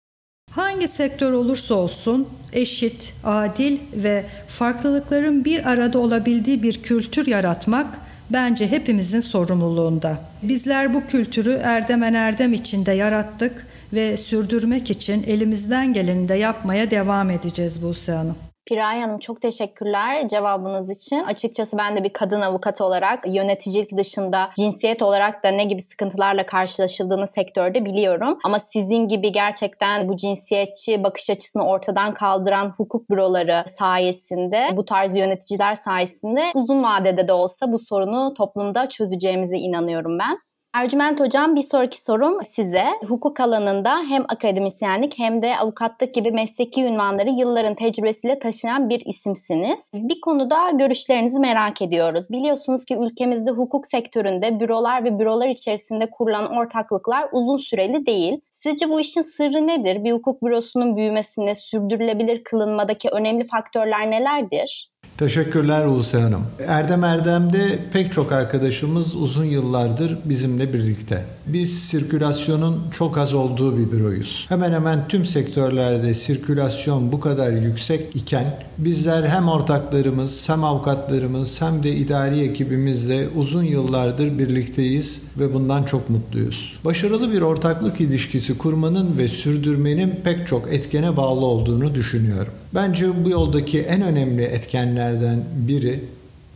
Hangi 0.51 0.89
sektör 0.89 1.33
olursa 1.33 1.75
olsun 1.75 2.29
eşit, 2.53 3.15
adil 3.25 3.79
ve 3.95 4.25
farklılıkların 4.49 5.45
bir 5.45 5.71
arada 5.71 5.99
olabildiği 5.99 6.63
bir 6.63 6.83
kültür 6.83 7.27
yaratmak 7.27 7.87
bence 8.31 8.71
hepimizin 8.71 9.21
sorumluluğunda. 9.21 10.19
Bizler 10.43 10.95
bu 10.95 11.07
kültürü 11.07 11.61
Erdemen 11.63 12.15
Erdem 12.15 12.53
içinde 12.53 12.93
yarattık 12.93 13.67
ve 13.93 14.17
sürdürmek 14.17 14.91
için 14.91 15.23
elimizden 15.23 15.93
geleni 15.93 16.29
de 16.29 16.35
yapmaya 16.35 16.91
devam 16.91 17.31
edeceğiz 17.31 17.83
Buse 17.83 18.13
Hanım. 18.13 18.46
Piray 18.67 19.01
Hanım 19.01 19.19
çok 19.19 19.43
teşekkürler 19.43 20.29
cevabınız 20.29 20.91
için. 20.91 21.25
Açıkçası 21.25 21.79
ben 21.79 21.97
de 21.97 22.05
bir 22.05 22.13
kadın 22.13 22.41
avukat 22.41 22.81
olarak 22.81 23.25
yöneticilik 23.27 23.99
dışında 23.99 24.51
cinsiyet 24.57 25.03
olarak 25.03 25.45
da 25.45 25.49
ne 25.49 25.65
gibi 25.65 25.83
sıkıntılarla 25.83 26.47
karşılaşıldığını 26.47 27.27
sektörde 27.27 27.85
biliyorum. 27.85 28.39
Ama 28.45 28.59
sizin 28.59 29.09
gibi 29.09 29.33
gerçekten 29.33 30.09
bu 30.09 30.17
cinsiyetçi 30.17 31.05
bakış 31.05 31.31
açısını 31.31 31.67
ortadan 31.67 32.15
kaldıran 32.15 32.75
hukuk 32.77 33.11
büroları 33.11 33.65
sayesinde, 33.79 34.69
bu 34.73 34.85
tarz 34.85 35.17
yöneticiler 35.17 35.75
sayesinde 35.75 36.43
uzun 36.55 36.83
vadede 36.83 37.29
de 37.29 37.33
olsa 37.33 37.73
bu 37.73 37.79
sorunu 37.79 38.35
toplumda 38.35 38.89
çözeceğimize 38.89 39.57
inanıyorum 39.57 40.19
ben. 40.19 40.39
Ercüment 40.77 41.21
Hocam 41.21 41.57
bir 41.57 41.63
sonraki 41.63 42.03
sorum 42.03 42.45
size. 42.45 42.85
Hukuk 43.09 43.41
alanında 43.41 43.97
hem 44.09 44.25
akademisyenlik 44.29 45.19
hem 45.19 45.43
de 45.43 45.57
avukatlık 45.57 46.15
gibi 46.15 46.31
mesleki 46.31 46.85
ünvanları 46.85 47.31
yılların 47.31 47.75
tecrübesiyle 47.75 48.39
taşıyan 48.39 48.89
bir 48.89 49.03
isimsiniz. 49.07 49.91
Bir 49.95 50.21
konuda 50.21 50.71
görüşlerinizi 50.71 51.39
merak 51.39 51.83
ediyoruz. 51.83 52.25
Biliyorsunuz 52.31 52.85
ki 52.85 52.97
ülkemizde 53.01 53.51
hukuk 53.51 53.87
sektöründe 53.87 54.61
bürolar 54.61 55.05
ve 55.05 55.19
bürolar 55.19 55.49
içerisinde 55.49 56.11
kurulan 56.11 56.57
ortaklıklar 56.57 57.29
uzun 57.33 57.57
süreli 57.57 58.07
değil. 58.07 58.41
Sizce 58.51 58.89
bu 58.89 59.01
işin 59.01 59.21
sırrı 59.21 59.67
nedir? 59.67 60.05
Bir 60.05 60.13
hukuk 60.13 60.43
bürosunun 60.43 60.97
büyümesine 60.97 61.55
sürdürülebilir 61.55 62.45
kılınmadaki 62.45 63.09
önemli 63.09 63.47
faktörler 63.47 64.11
nelerdir? 64.11 64.91
Teşekkürler 65.19 65.89
Buse 65.89 66.21
Hanım. 66.21 66.43
Erdem 66.67 67.05
Erdem'de 67.05 67.79
pek 67.93 68.13
çok 68.13 68.33
arkadaşımız 68.33 69.15
uzun 69.15 69.45
yıllardır 69.45 70.19
bizimle 70.25 70.73
birlikte. 70.73 71.25
Biz 71.47 71.79
sirkülasyonun 71.79 72.83
çok 72.99 73.19
az 73.19 73.35
olduğu 73.35 73.79
bir 73.79 73.93
büroyuz. 73.93 74.47
Hemen 74.49 74.73
hemen 74.73 75.09
tüm 75.09 75.27
sektörlerde 75.27 76.15
sirkülasyon 76.15 77.13
bu 77.13 77.21
kadar 77.21 77.53
yüksek 77.53 78.17
iken 78.17 78.45
bizler 78.79 79.25
hem 79.25 79.49
ortaklarımız 79.49 80.49
hem 80.49 80.65
avukatlarımız 80.65 81.61
hem 81.61 81.83
de 81.83 81.93
idari 81.93 82.41
ekibimizle 82.41 83.29
uzun 83.37 83.65
yıllardır 83.65 84.39
birlikteyiz 84.39 85.23
ve 85.39 85.55
bundan 85.55 85.83
çok 85.83 86.11
mutluyuz. 86.11 86.79
Başarılı 86.85 87.33
bir 87.33 87.41
ortaklık 87.41 88.01
ilişkisi 88.01 88.59
kurmanın 88.59 89.19
ve 89.19 89.29
sürdürmenin 89.29 90.21
pek 90.25 90.47
çok 90.47 90.73
etkene 90.73 91.17
bağlı 91.17 91.45
olduğunu 91.45 91.95
düşünüyorum. 91.95 92.53
Bence 92.77 93.25
bu 93.25 93.31
yoldaki 93.31 93.81
en 93.81 94.03
önemli 94.03 94.43
etkenlerden 94.43 95.45
biri 95.55 96.01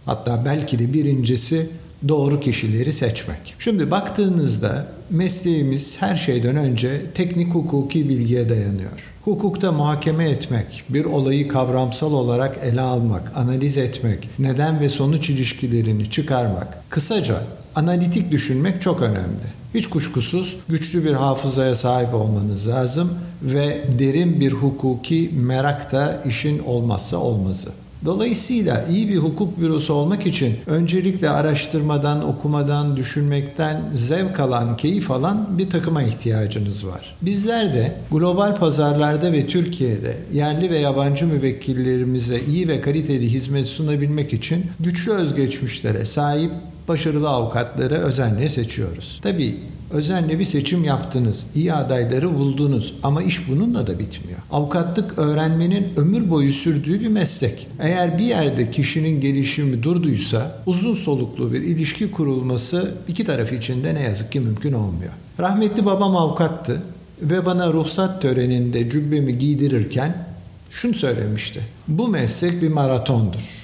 hatta 0.07 0.45
belki 0.45 0.79
de 0.79 0.93
birincisi 0.93 1.67
doğru 2.09 2.41
kişileri 2.41 2.93
seçmek. 2.93 3.55
Şimdi 3.59 3.91
baktığınızda 3.91 4.87
mesleğimiz 5.11 6.03
her 6.03 6.17
şeyden 6.17 6.57
önce 6.57 7.01
teknik 7.15 7.55
hukuki 7.55 8.09
bilgiye 8.09 8.49
dayanıyor. 8.49 9.11
Hukukta 9.25 9.73
muhakeme 9.73 10.31
etmek, 10.31 10.85
bir 10.89 11.05
olayı 11.05 11.49
kavramsal 11.49 12.13
olarak 12.13 12.59
ele 12.65 12.81
almak, 12.81 13.33
analiz 13.37 13.79
etmek, 13.79 14.29
neden 14.39 14.81
ve 14.81 14.89
sonuç 14.89 15.31
ilişkilerini 15.31 16.11
çıkarmak, 16.11 16.91
kısaca 16.91 17.43
analitik 17.75 18.31
düşünmek 18.31 18.83
çok 18.83 19.03
önemli. 19.03 19.60
Hiç 19.75 19.87
kuşkusuz 19.87 20.57
güçlü 20.69 21.05
bir 21.05 21.13
hafızaya 21.13 21.75
sahip 21.75 22.15
olmanız 22.15 22.69
lazım 22.69 23.11
ve 23.43 23.85
derin 23.99 24.41
bir 24.41 24.53
hukuki 24.53 25.31
merak 25.35 25.93
da 25.93 26.23
işin 26.27 26.59
olmazsa 26.59 27.17
olmazı. 27.17 27.69
Dolayısıyla 28.05 28.87
iyi 28.91 29.09
bir 29.09 29.17
hukuk 29.17 29.61
bürosu 29.61 29.95
olmak 29.95 30.27
için 30.27 30.57
öncelikle 30.67 31.31
araştırmadan, 31.31 32.29
okumadan, 32.29 32.97
düşünmekten 32.97 33.83
zevk 33.93 34.41
alan, 34.41 34.77
keyif 34.77 35.11
alan 35.11 35.59
bir 35.59 35.71
takıma 35.71 36.03
ihtiyacınız 36.03 36.87
var. 36.87 37.17
Bizler 37.23 37.75
de 37.75 37.97
global 38.11 38.57
pazarlarda 38.57 39.33
ve 39.33 39.47
Türkiye'de 39.47 40.17
yerli 40.33 40.71
ve 40.71 40.79
yabancı 40.79 41.27
müvekkillerimize 41.27 42.41
iyi 42.49 42.69
ve 42.69 42.81
kaliteli 42.81 43.33
hizmet 43.33 43.67
sunabilmek 43.67 44.33
için 44.33 44.67
güçlü 44.81 45.13
özgeçmişlere 45.13 46.07
sahip 46.07 46.51
başarılı 46.91 47.29
avukatları 47.29 47.95
özenle 47.95 48.49
seçiyoruz. 48.49 49.21
Tabii 49.23 49.57
özenle 49.91 50.39
bir 50.39 50.45
seçim 50.45 50.85
yaptınız, 50.85 51.47
iyi 51.55 51.73
adayları 51.73 52.35
buldunuz 52.35 52.95
ama 53.03 53.23
iş 53.23 53.49
bununla 53.49 53.87
da 53.87 53.99
bitmiyor. 53.99 54.39
Avukatlık 54.51 55.19
öğrenmenin 55.19 55.89
ömür 55.97 56.31
boyu 56.31 56.53
sürdüğü 56.53 57.01
bir 57.01 57.09
meslek. 57.09 57.67
Eğer 57.81 58.19
bir 58.19 58.25
yerde 58.25 58.71
kişinin 58.71 59.21
gelişimi 59.21 59.83
durduysa 59.83 60.63
uzun 60.67 60.95
soluklu 60.95 61.53
bir 61.53 61.63
ilişki 61.63 62.11
kurulması 62.11 62.95
iki 63.09 63.25
taraf 63.25 63.53
için 63.53 63.85
de 63.85 63.95
ne 63.95 64.03
yazık 64.03 64.33
ki 64.33 64.41
mümkün 64.41 64.73
olmuyor. 64.73 65.13
Rahmetli 65.41 65.87
babam 65.87 66.17
avukattı 66.17 66.83
ve 67.23 67.47
bana 67.47 67.73
ruhsat 67.73 68.23
töreninde 68.23 68.91
cübbemi 68.91 69.39
giydirirken 69.39 70.27
şunu 70.71 70.95
söylemişti. 70.95 71.61
Bu 71.89 72.09
meslek 72.09 72.63
bir 72.63 72.69
maratondur 72.69 73.60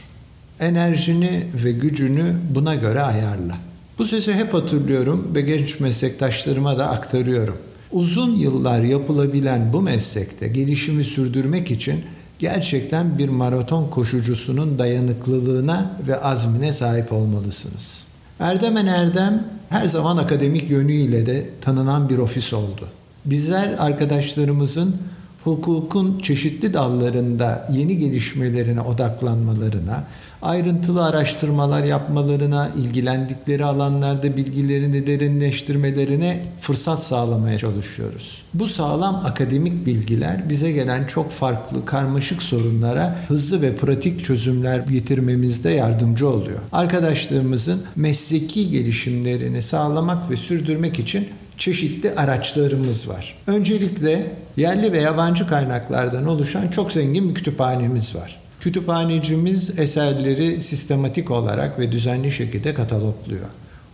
enerjini 0.60 1.46
ve 1.64 1.72
gücünü 1.72 2.34
buna 2.54 2.74
göre 2.74 3.00
ayarla. 3.00 3.56
Bu 3.98 4.04
sözü 4.04 4.32
hep 4.32 4.54
hatırlıyorum 4.54 5.30
ve 5.34 5.40
genç 5.40 5.80
meslektaşlarıma 5.80 6.78
da 6.78 6.90
aktarıyorum. 6.90 7.56
Uzun 7.92 8.36
yıllar 8.36 8.82
yapılabilen 8.82 9.72
bu 9.72 9.82
meslekte 9.82 10.48
gelişimi 10.48 11.04
sürdürmek 11.04 11.70
için 11.70 12.04
gerçekten 12.38 13.18
bir 13.18 13.28
maraton 13.28 13.88
koşucusunun 13.88 14.78
dayanıklılığına 14.78 15.90
ve 16.08 16.20
azmine 16.20 16.72
sahip 16.72 17.12
olmalısınız. 17.12 18.04
Erdemen 18.40 18.86
Erdem 18.86 19.44
her 19.68 19.86
zaman 19.86 20.16
akademik 20.16 20.70
yönüyle 20.70 21.26
de 21.26 21.50
tanınan 21.60 22.08
bir 22.08 22.18
ofis 22.18 22.52
oldu. 22.52 22.88
Bizler 23.24 23.74
arkadaşlarımızın 23.78 24.96
hukukun 25.46 26.18
çeşitli 26.18 26.74
dallarında 26.74 27.68
yeni 27.72 27.98
gelişmelerine 27.98 28.80
odaklanmalarına, 28.80 30.04
ayrıntılı 30.42 31.04
araştırmalar 31.04 31.84
yapmalarına, 31.84 32.70
ilgilendikleri 32.76 33.64
alanlarda 33.64 34.36
bilgilerini 34.36 35.06
derinleştirmelerine 35.06 36.42
fırsat 36.60 37.02
sağlamaya 37.02 37.58
çalışıyoruz. 37.58 38.42
Bu 38.54 38.68
sağlam 38.68 39.22
akademik 39.24 39.86
bilgiler 39.86 40.48
bize 40.48 40.72
gelen 40.72 41.06
çok 41.06 41.30
farklı 41.30 41.84
karmaşık 41.84 42.42
sorunlara 42.42 43.16
hızlı 43.28 43.62
ve 43.62 43.76
pratik 43.76 44.24
çözümler 44.24 44.78
getirmemizde 44.78 45.70
yardımcı 45.70 46.28
oluyor. 46.28 46.58
Arkadaşlarımızın 46.72 47.82
mesleki 47.96 48.70
gelişimlerini 48.70 49.62
sağlamak 49.62 50.30
ve 50.30 50.36
sürdürmek 50.36 50.98
için 50.98 51.28
çeşitli 51.58 52.14
araçlarımız 52.14 53.08
var. 53.08 53.34
Öncelikle 53.46 54.32
yerli 54.56 54.92
ve 54.92 55.00
yabancı 55.00 55.46
kaynaklardan 55.46 56.26
oluşan 56.26 56.68
çok 56.68 56.92
zengin 56.92 57.28
bir 57.28 57.34
kütüphanemiz 57.34 58.14
var. 58.14 58.40
Kütüphanecimiz 58.60 59.78
eserleri 59.78 60.60
sistematik 60.60 61.30
olarak 61.30 61.78
ve 61.78 61.92
düzenli 61.92 62.32
şekilde 62.32 62.74
katalogluyor. 62.74 63.46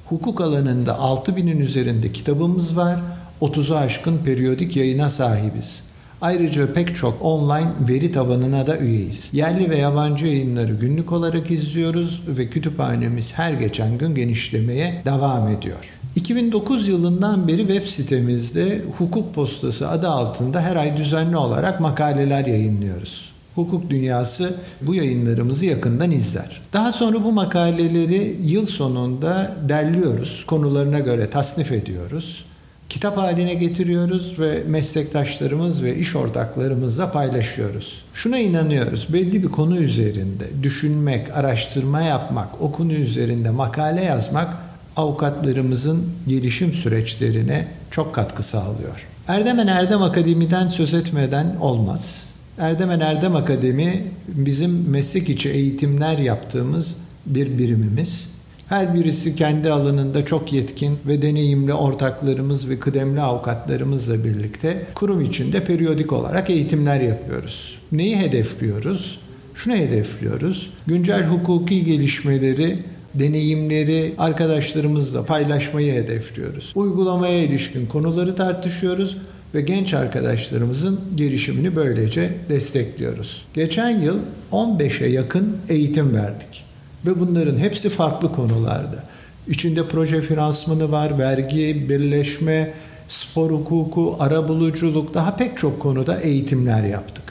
Hukuk 0.06 0.40
alanında 0.40 0.92
6000'in 0.92 1.60
üzerinde 1.60 2.12
kitabımız 2.12 2.76
var, 2.76 3.00
30'u 3.40 3.76
aşkın 3.76 4.18
periyodik 4.18 4.76
yayına 4.76 5.10
sahibiz. 5.10 5.82
Ayrıca 6.20 6.72
pek 6.72 6.96
çok 6.96 7.22
online 7.22 7.72
veri 7.88 8.12
tabanına 8.12 8.66
da 8.66 8.78
üyeyiz. 8.78 9.30
Yerli 9.32 9.70
ve 9.70 9.76
yabancı 9.76 10.26
yayınları 10.26 10.72
günlük 10.72 11.12
olarak 11.12 11.50
izliyoruz 11.50 12.22
ve 12.28 12.46
kütüphanemiz 12.46 13.32
her 13.34 13.52
geçen 13.52 13.98
gün 13.98 14.14
genişlemeye 14.14 15.02
devam 15.04 15.48
ediyor. 15.48 16.01
2009 16.16 16.88
yılından 16.88 17.48
beri 17.48 17.66
web 17.66 17.86
sitemizde 17.86 18.82
Hukuk 18.98 19.34
Postası 19.34 19.88
adı 19.88 20.08
altında 20.08 20.60
her 20.60 20.76
ay 20.76 20.96
düzenli 20.96 21.36
olarak 21.36 21.80
makaleler 21.80 22.46
yayınlıyoruz. 22.46 23.32
Hukuk 23.54 23.90
dünyası 23.90 24.54
bu 24.82 24.94
yayınlarımızı 24.94 25.66
yakından 25.66 26.10
izler. 26.10 26.60
Daha 26.72 26.92
sonra 26.92 27.24
bu 27.24 27.32
makaleleri 27.32 28.36
yıl 28.44 28.66
sonunda 28.66 29.56
derliyoruz, 29.68 30.44
konularına 30.46 30.98
göre 30.98 31.30
tasnif 31.30 31.72
ediyoruz. 31.72 32.44
Kitap 32.88 33.16
haline 33.16 33.54
getiriyoruz 33.54 34.38
ve 34.38 34.62
meslektaşlarımız 34.66 35.82
ve 35.82 35.96
iş 35.96 36.16
ortaklarımızla 36.16 37.12
paylaşıyoruz. 37.12 38.02
Şuna 38.14 38.38
inanıyoruz, 38.38 39.06
belli 39.12 39.42
bir 39.42 39.48
konu 39.48 39.76
üzerinde 39.76 40.44
düşünmek, 40.62 41.36
araştırma 41.36 42.02
yapmak, 42.02 42.62
o 42.62 42.72
konu 42.72 42.92
üzerinde 42.92 43.50
makale 43.50 44.04
yazmak 44.04 44.71
avukatlarımızın 44.96 46.02
gelişim 46.28 46.72
süreçlerine 46.72 47.66
çok 47.90 48.14
katkı 48.14 48.42
sağlıyor. 48.42 49.06
Erdemen 49.28 49.66
Erdem 49.66 50.02
Akademi'den 50.02 50.68
söz 50.68 50.94
etmeden 50.94 51.56
olmaz. 51.60 52.32
Erdemen 52.58 53.00
Erdem 53.00 53.36
Akademi 53.36 54.04
bizim 54.28 54.90
meslek 54.90 55.28
içi 55.28 55.50
eğitimler 55.50 56.18
yaptığımız 56.18 56.96
bir 57.26 57.58
birimimiz. 57.58 58.32
Her 58.68 58.94
birisi 58.94 59.36
kendi 59.36 59.70
alanında 59.70 60.24
çok 60.24 60.52
yetkin 60.52 60.98
ve 61.06 61.22
deneyimli 61.22 61.74
ortaklarımız 61.74 62.68
ve 62.68 62.78
kıdemli 62.78 63.20
avukatlarımızla 63.20 64.24
birlikte 64.24 64.86
kurum 64.94 65.20
içinde 65.20 65.64
periyodik 65.64 66.12
olarak 66.12 66.50
eğitimler 66.50 67.00
yapıyoruz. 67.00 67.78
Neyi 67.92 68.16
hedefliyoruz? 68.16 69.18
Şunu 69.54 69.74
hedefliyoruz. 69.74 70.70
Güncel 70.86 71.26
hukuki 71.26 71.84
gelişmeleri 71.84 72.78
deneyimleri 73.14 74.14
arkadaşlarımızla 74.18 75.24
paylaşmayı 75.24 75.94
hedefliyoruz. 75.94 76.72
Uygulamaya 76.74 77.42
ilişkin 77.42 77.86
konuları 77.86 78.36
tartışıyoruz 78.36 79.16
ve 79.54 79.60
genç 79.60 79.94
arkadaşlarımızın 79.94 81.00
gelişimini 81.14 81.76
böylece 81.76 82.30
destekliyoruz. 82.48 83.46
Geçen 83.54 84.00
yıl 84.00 84.18
15'e 84.52 85.08
yakın 85.08 85.56
eğitim 85.68 86.14
verdik 86.14 86.64
ve 87.06 87.20
bunların 87.20 87.58
hepsi 87.58 87.88
farklı 87.88 88.32
konularda. 88.32 89.04
İçinde 89.48 89.88
proje 89.88 90.20
finansmanı 90.22 90.92
var, 90.92 91.18
vergi, 91.18 91.86
birleşme, 91.88 92.72
spor 93.08 93.50
hukuku, 93.50 94.16
arabuluculuk 94.18 95.14
daha 95.14 95.36
pek 95.36 95.58
çok 95.58 95.80
konuda 95.80 96.20
eğitimler 96.20 96.84
yaptık. 96.84 97.24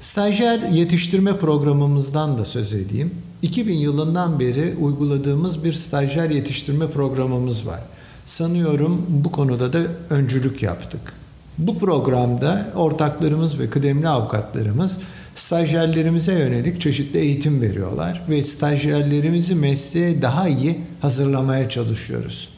Stajyer 0.00 0.60
yetiştirme 0.68 1.36
programımızdan 1.36 2.38
da 2.38 2.44
söz 2.44 2.72
edeyim. 2.74 3.10
2000 3.42 3.74
yılından 3.74 4.40
beri 4.40 4.74
uyguladığımız 4.80 5.64
bir 5.64 5.72
stajyer 5.72 6.30
yetiştirme 6.30 6.90
programımız 6.90 7.66
var. 7.66 7.80
Sanıyorum 8.26 9.06
bu 9.08 9.32
konuda 9.32 9.72
da 9.72 9.82
öncülük 10.10 10.62
yaptık. 10.62 11.00
Bu 11.58 11.78
programda 11.78 12.66
ortaklarımız 12.74 13.58
ve 13.58 13.70
kıdemli 13.70 14.08
avukatlarımız 14.08 14.98
stajyerlerimize 15.34 16.32
yönelik 16.32 16.80
çeşitli 16.80 17.18
eğitim 17.18 17.60
veriyorlar 17.60 18.22
ve 18.28 18.42
stajyerlerimizi 18.42 19.54
mesleğe 19.54 20.22
daha 20.22 20.48
iyi 20.48 20.80
hazırlamaya 21.00 21.68
çalışıyoruz. 21.68 22.48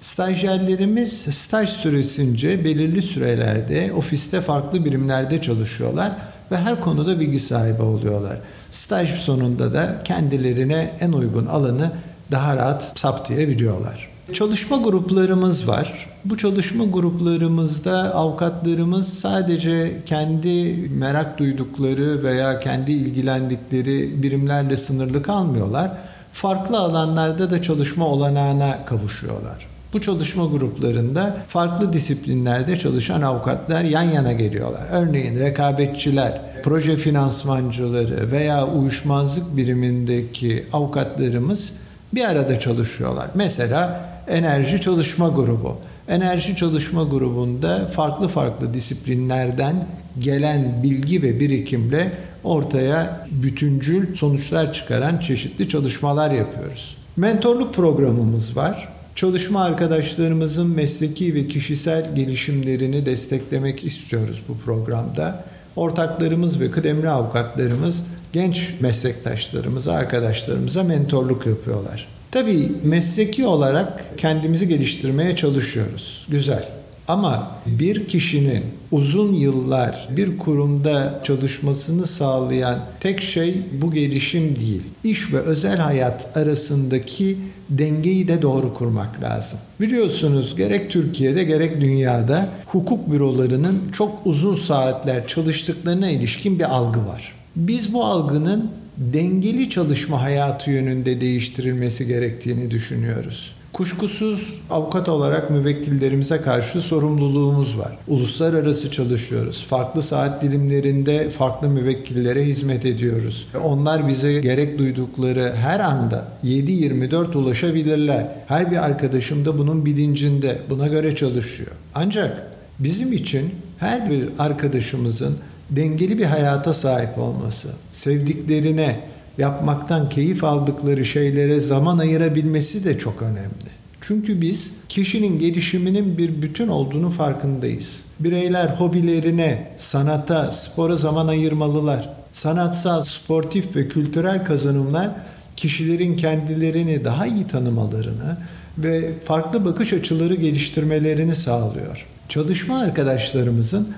Stajyerlerimiz 0.00 1.12
staj 1.12 1.68
süresince 1.68 2.64
belirli 2.64 3.02
sürelerde 3.02 3.92
ofiste 3.92 4.40
farklı 4.40 4.84
birimlerde 4.84 5.42
çalışıyorlar 5.42 6.12
ve 6.50 6.56
her 6.56 6.80
konuda 6.80 7.20
bilgi 7.20 7.40
sahibi 7.40 7.82
oluyorlar. 7.82 8.36
Staj 8.70 9.10
sonunda 9.10 9.74
da 9.74 10.02
kendilerine 10.04 10.92
en 11.00 11.12
uygun 11.12 11.46
alanı 11.46 11.92
daha 12.30 12.56
rahat 12.56 12.92
saptayabiliyorlar. 12.98 14.08
Çalışma 14.32 14.76
gruplarımız 14.76 15.68
var. 15.68 16.06
Bu 16.24 16.38
çalışma 16.38 16.84
gruplarımızda 16.84 18.14
avukatlarımız 18.14 19.18
sadece 19.18 20.02
kendi 20.06 20.76
merak 20.98 21.38
duydukları 21.38 22.24
veya 22.24 22.58
kendi 22.58 22.92
ilgilendikleri 22.92 24.22
birimlerle 24.22 24.76
sınırlı 24.76 25.22
kalmıyorlar. 25.22 25.90
Farklı 26.32 26.78
alanlarda 26.78 27.50
da 27.50 27.62
çalışma 27.62 28.06
olanağına 28.06 28.84
kavuşuyorlar. 28.84 29.73
Bu 29.94 30.00
çalışma 30.00 30.46
gruplarında 30.46 31.36
farklı 31.48 31.92
disiplinlerde 31.92 32.78
çalışan 32.78 33.22
avukatlar 33.22 33.84
yan 33.84 34.02
yana 34.02 34.32
geliyorlar. 34.32 34.82
Örneğin 34.92 35.38
rekabetçiler, 35.38 36.40
proje 36.62 36.96
finansmancıları 36.96 38.30
veya 38.30 38.68
uyuşmazlık 38.68 39.56
birimindeki 39.56 40.66
avukatlarımız 40.72 41.72
bir 42.14 42.24
arada 42.24 42.60
çalışıyorlar. 42.60 43.30
Mesela 43.34 44.08
enerji 44.28 44.80
çalışma 44.80 45.28
grubu. 45.28 45.76
Enerji 46.08 46.56
çalışma 46.56 47.02
grubunda 47.02 47.86
farklı 47.86 48.28
farklı 48.28 48.74
disiplinlerden 48.74 49.86
gelen 50.18 50.82
bilgi 50.82 51.22
ve 51.22 51.40
birikimle 51.40 52.12
ortaya 52.44 53.26
bütüncül 53.30 54.14
sonuçlar 54.14 54.72
çıkaran 54.72 55.18
çeşitli 55.18 55.68
çalışmalar 55.68 56.30
yapıyoruz. 56.30 56.96
Mentorluk 57.16 57.74
programımız 57.74 58.56
var. 58.56 58.93
Çalışma 59.14 59.64
arkadaşlarımızın 59.64 60.70
mesleki 60.70 61.34
ve 61.34 61.46
kişisel 61.46 62.14
gelişimlerini 62.14 63.06
desteklemek 63.06 63.84
istiyoruz 63.84 64.42
bu 64.48 64.58
programda. 64.58 65.44
Ortaklarımız 65.76 66.60
ve 66.60 66.70
kıdemli 66.70 67.08
avukatlarımız 67.08 68.06
genç 68.32 68.70
meslektaşlarımıza, 68.80 69.92
arkadaşlarımıza 69.92 70.82
mentorluk 70.82 71.46
yapıyorlar. 71.46 72.08
Tabii 72.30 72.72
mesleki 72.84 73.46
olarak 73.46 74.04
kendimizi 74.16 74.68
geliştirmeye 74.68 75.36
çalışıyoruz. 75.36 76.26
Güzel. 76.28 76.68
Ama 77.08 77.50
bir 77.66 78.08
kişinin 78.08 78.62
uzun 78.92 79.32
yıllar 79.32 80.08
bir 80.10 80.38
kurumda 80.38 81.20
çalışmasını 81.24 82.06
sağlayan 82.06 82.80
tek 83.00 83.22
şey 83.22 83.62
bu 83.82 83.92
gelişim 83.92 84.56
değil. 84.56 84.82
İş 85.04 85.32
ve 85.32 85.38
özel 85.38 85.76
hayat 85.76 86.36
arasındaki 86.36 87.38
dengeyi 87.70 88.28
de 88.28 88.42
doğru 88.42 88.74
kurmak 88.74 89.22
lazım. 89.22 89.58
Biliyorsunuz 89.80 90.56
gerek 90.56 90.90
Türkiye'de 90.90 91.44
gerek 91.44 91.80
dünyada 91.80 92.48
hukuk 92.66 93.12
bürolarının 93.12 93.82
çok 93.92 94.12
uzun 94.24 94.56
saatler 94.56 95.26
çalıştıklarına 95.26 96.10
ilişkin 96.10 96.58
bir 96.58 96.74
algı 96.74 97.06
var. 97.06 97.32
Biz 97.56 97.92
bu 97.92 98.04
algının 98.04 98.70
dengeli 98.96 99.70
çalışma 99.70 100.22
hayatı 100.22 100.70
yönünde 100.70 101.20
değiştirilmesi 101.20 102.06
gerektiğini 102.06 102.70
düşünüyoruz. 102.70 103.54
Kuşkusuz 103.74 104.54
avukat 104.70 105.08
olarak 105.08 105.50
müvekkillerimize 105.50 106.40
karşı 106.40 106.80
sorumluluğumuz 106.80 107.78
var. 107.78 107.92
Uluslararası 108.08 108.90
çalışıyoruz. 108.90 109.66
Farklı 109.68 110.02
saat 110.02 110.42
dilimlerinde 110.42 111.30
farklı 111.30 111.68
müvekkillere 111.68 112.44
hizmet 112.44 112.86
ediyoruz. 112.86 113.48
Onlar 113.64 114.08
bize 114.08 114.40
gerek 114.40 114.78
duydukları 114.78 115.52
her 115.56 115.80
anda 115.80 116.28
7-24 116.44 117.36
ulaşabilirler. 117.36 118.26
Her 118.46 118.70
bir 118.70 118.84
arkadaşım 118.84 119.44
da 119.44 119.58
bunun 119.58 119.86
bilincinde. 119.86 120.58
Buna 120.70 120.86
göre 120.86 121.16
çalışıyor. 121.16 121.70
Ancak 121.94 122.42
bizim 122.78 123.12
için 123.12 123.50
her 123.78 124.10
bir 124.10 124.28
arkadaşımızın 124.38 125.36
dengeli 125.70 126.18
bir 126.18 126.24
hayata 126.24 126.74
sahip 126.74 127.18
olması, 127.18 127.68
sevdiklerine, 127.90 129.00
yapmaktan 129.38 130.08
keyif 130.08 130.44
aldıkları 130.44 131.04
şeylere 131.04 131.60
zaman 131.60 131.98
ayırabilmesi 131.98 132.84
de 132.84 132.98
çok 132.98 133.22
önemli. 133.22 133.74
Çünkü 134.00 134.40
biz 134.40 134.72
kişinin 134.88 135.38
gelişiminin 135.38 136.18
bir 136.18 136.42
bütün 136.42 136.68
olduğunu 136.68 137.10
farkındayız. 137.10 138.04
Bireyler 138.20 138.66
hobilerine, 138.66 139.70
sanata, 139.76 140.50
spora 140.50 140.96
zaman 140.96 141.28
ayırmalılar. 141.28 142.10
Sanatsal, 142.32 143.02
sportif 143.02 143.76
ve 143.76 143.88
kültürel 143.88 144.44
kazanımlar 144.44 145.10
kişilerin 145.56 146.16
kendilerini 146.16 147.04
daha 147.04 147.26
iyi 147.26 147.46
tanımalarını 147.46 148.36
ve 148.78 149.18
farklı 149.24 149.64
bakış 149.64 149.92
açıları 149.92 150.34
geliştirmelerini 150.34 151.36
sağlıyor. 151.36 152.06
Çalışma 152.28 152.78
arkadaşlarımızın 152.78 153.88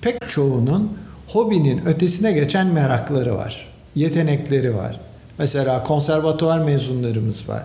pek 0.00 0.28
çoğunun 0.28 0.92
hobinin 1.26 1.86
ötesine 1.86 2.32
geçen 2.32 2.66
merakları 2.66 3.34
var 3.34 3.75
yetenekleri 3.96 4.76
var. 4.76 5.00
Mesela 5.38 5.82
konservatuvar 5.82 6.58
mezunlarımız 6.58 7.48
var. 7.48 7.62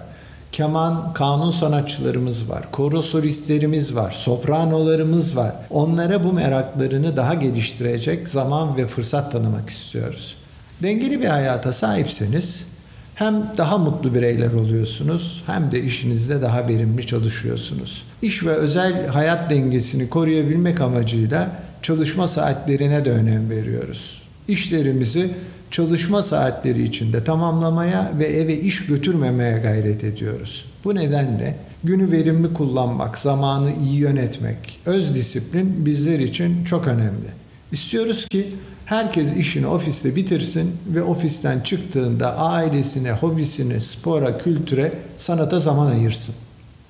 Keman, 0.52 1.14
kanun 1.14 1.52
sanatçılarımız 1.52 2.50
var. 2.50 2.72
Koro 2.72 3.02
solistlerimiz 3.02 3.96
var. 3.96 4.12
Sopranolarımız 4.12 5.38
var. 5.38 5.56
Onlara 5.70 6.24
bu 6.24 6.34
meraklarını 6.34 7.18
daha 7.18 7.34
geliştirecek 7.34 8.28
zaman 8.28 8.78
ve 8.78 8.88
fırsat 8.88 9.32
tanımak 9.32 9.70
istiyoruz. 9.70 10.36
Dengeli 10.84 11.22
bir 11.22 11.28
hayata 11.28 11.74
sahipseniz 11.74 12.68
hem 13.16 13.44
daha 13.58 13.78
mutlu 13.78 14.16
bireyler 14.16 14.54
oluyorsunuz 14.54 15.44
hem 15.46 15.72
de 15.72 15.84
işinizde 15.84 16.42
daha 16.42 16.68
verimli 16.68 17.06
çalışıyorsunuz. 17.06 18.04
İş 18.22 18.46
ve 18.46 18.52
özel 18.52 19.08
hayat 19.08 19.50
dengesini 19.50 20.10
koruyabilmek 20.10 20.82
amacıyla 20.82 21.50
çalışma 21.82 22.28
saatlerine 22.28 23.06
de 23.06 23.12
önem 23.12 23.50
veriyoruz. 23.50 24.22
İşlerimizi 24.48 25.32
çalışma 25.72 26.24
saatleri 26.24 26.84
içinde 26.84 27.24
tamamlamaya 27.24 28.12
ve 28.20 28.26
eve 28.26 28.60
iş 28.60 28.86
götürmemeye 28.86 29.58
gayret 29.58 30.04
ediyoruz. 30.04 30.66
Bu 30.84 30.96
nedenle 30.96 31.56
günü 31.84 32.12
verimli 32.12 32.54
kullanmak, 32.54 33.18
zamanı 33.18 33.72
iyi 33.84 33.96
yönetmek, 33.96 34.80
öz 34.86 35.16
disiplin 35.16 35.86
bizler 35.86 36.20
için 36.20 36.64
çok 36.64 36.88
önemli. 36.88 37.28
İstiyoruz 37.72 38.28
ki 38.28 38.56
herkes 38.86 39.34
işini 39.34 39.68
ofiste 39.68 40.16
bitirsin 40.16 40.72
ve 40.88 41.04
ofisten 41.04 41.60
çıktığında 41.60 42.38
ailesine, 42.38 43.12
hobisine, 43.12 43.80
spora, 43.80 44.38
kültüre, 44.38 44.94
sanata 45.18 45.60
zaman 45.60 45.92
ayırsın. 45.92 46.36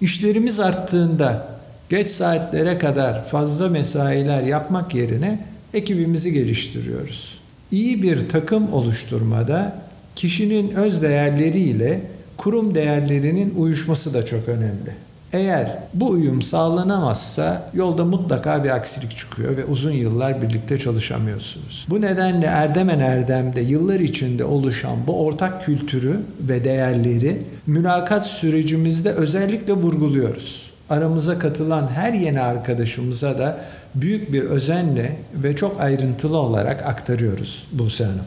İşlerimiz 0.01 0.59
arttığında 0.59 1.47
geç 1.89 2.09
saatlere 2.09 2.77
kadar 2.77 3.27
fazla 3.27 3.69
mesailer 3.69 4.43
yapmak 4.43 4.95
yerine 4.95 5.45
ekibimizi 5.73 6.33
geliştiriyoruz 6.33 7.40
iyi 7.71 8.03
bir 8.03 8.29
takım 8.29 8.73
oluşturmada 8.73 9.75
kişinin 10.15 10.71
öz 10.71 11.01
değerleriyle 11.01 12.01
kurum 12.37 12.75
değerlerinin 12.75 13.53
uyuşması 13.57 14.13
da 14.13 14.25
çok 14.25 14.47
önemli. 14.47 14.95
Eğer 15.33 15.77
bu 15.93 16.09
uyum 16.09 16.41
sağlanamazsa 16.41 17.69
yolda 17.73 18.05
mutlaka 18.05 18.63
bir 18.63 18.69
aksilik 18.69 19.17
çıkıyor 19.17 19.57
ve 19.57 19.65
uzun 19.65 19.91
yıllar 19.91 20.41
birlikte 20.41 20.79
çalışamıyorsunuz. 20.79 21.85
Bu 21.89 22.01
nedenle 22.01 22.45
Erdemen 22.45 22.99
Erdem'de 22.99 23.61
yıllar 23.61 23.99
içinde 23.99 24.45
oluşan 24.45 24.97
bu 25.07 25.25
ortak 25.25 25.65
kültürü 25.65 26.19
ve 26.39 26.63
değerleri 26.63 27.41
mülakat 27.67 28.25
sürecimizde 28.25 29.11
özellikle 29.11 29.73
vurguluyoruz. 29.73 30.71
Aramıza 30.89 31.39
katılan 31.39 31.87
her 31.87 32.13
yeni 32.13 32.41
arkadaşımıza 32.41 33.37
da 33.37 33.59
büyük 33.95 34.33
bir 34.33 34.43
özenle 34.43 35.15
ve 35.33 35.55
çok 35.55 35.81
ayrıntılı 35.81 36.37
olarak 36.37 36.85
aktarıyoruz 36.85 37.67
Buse 37.71 38.03
Hanım. 38.03 38.25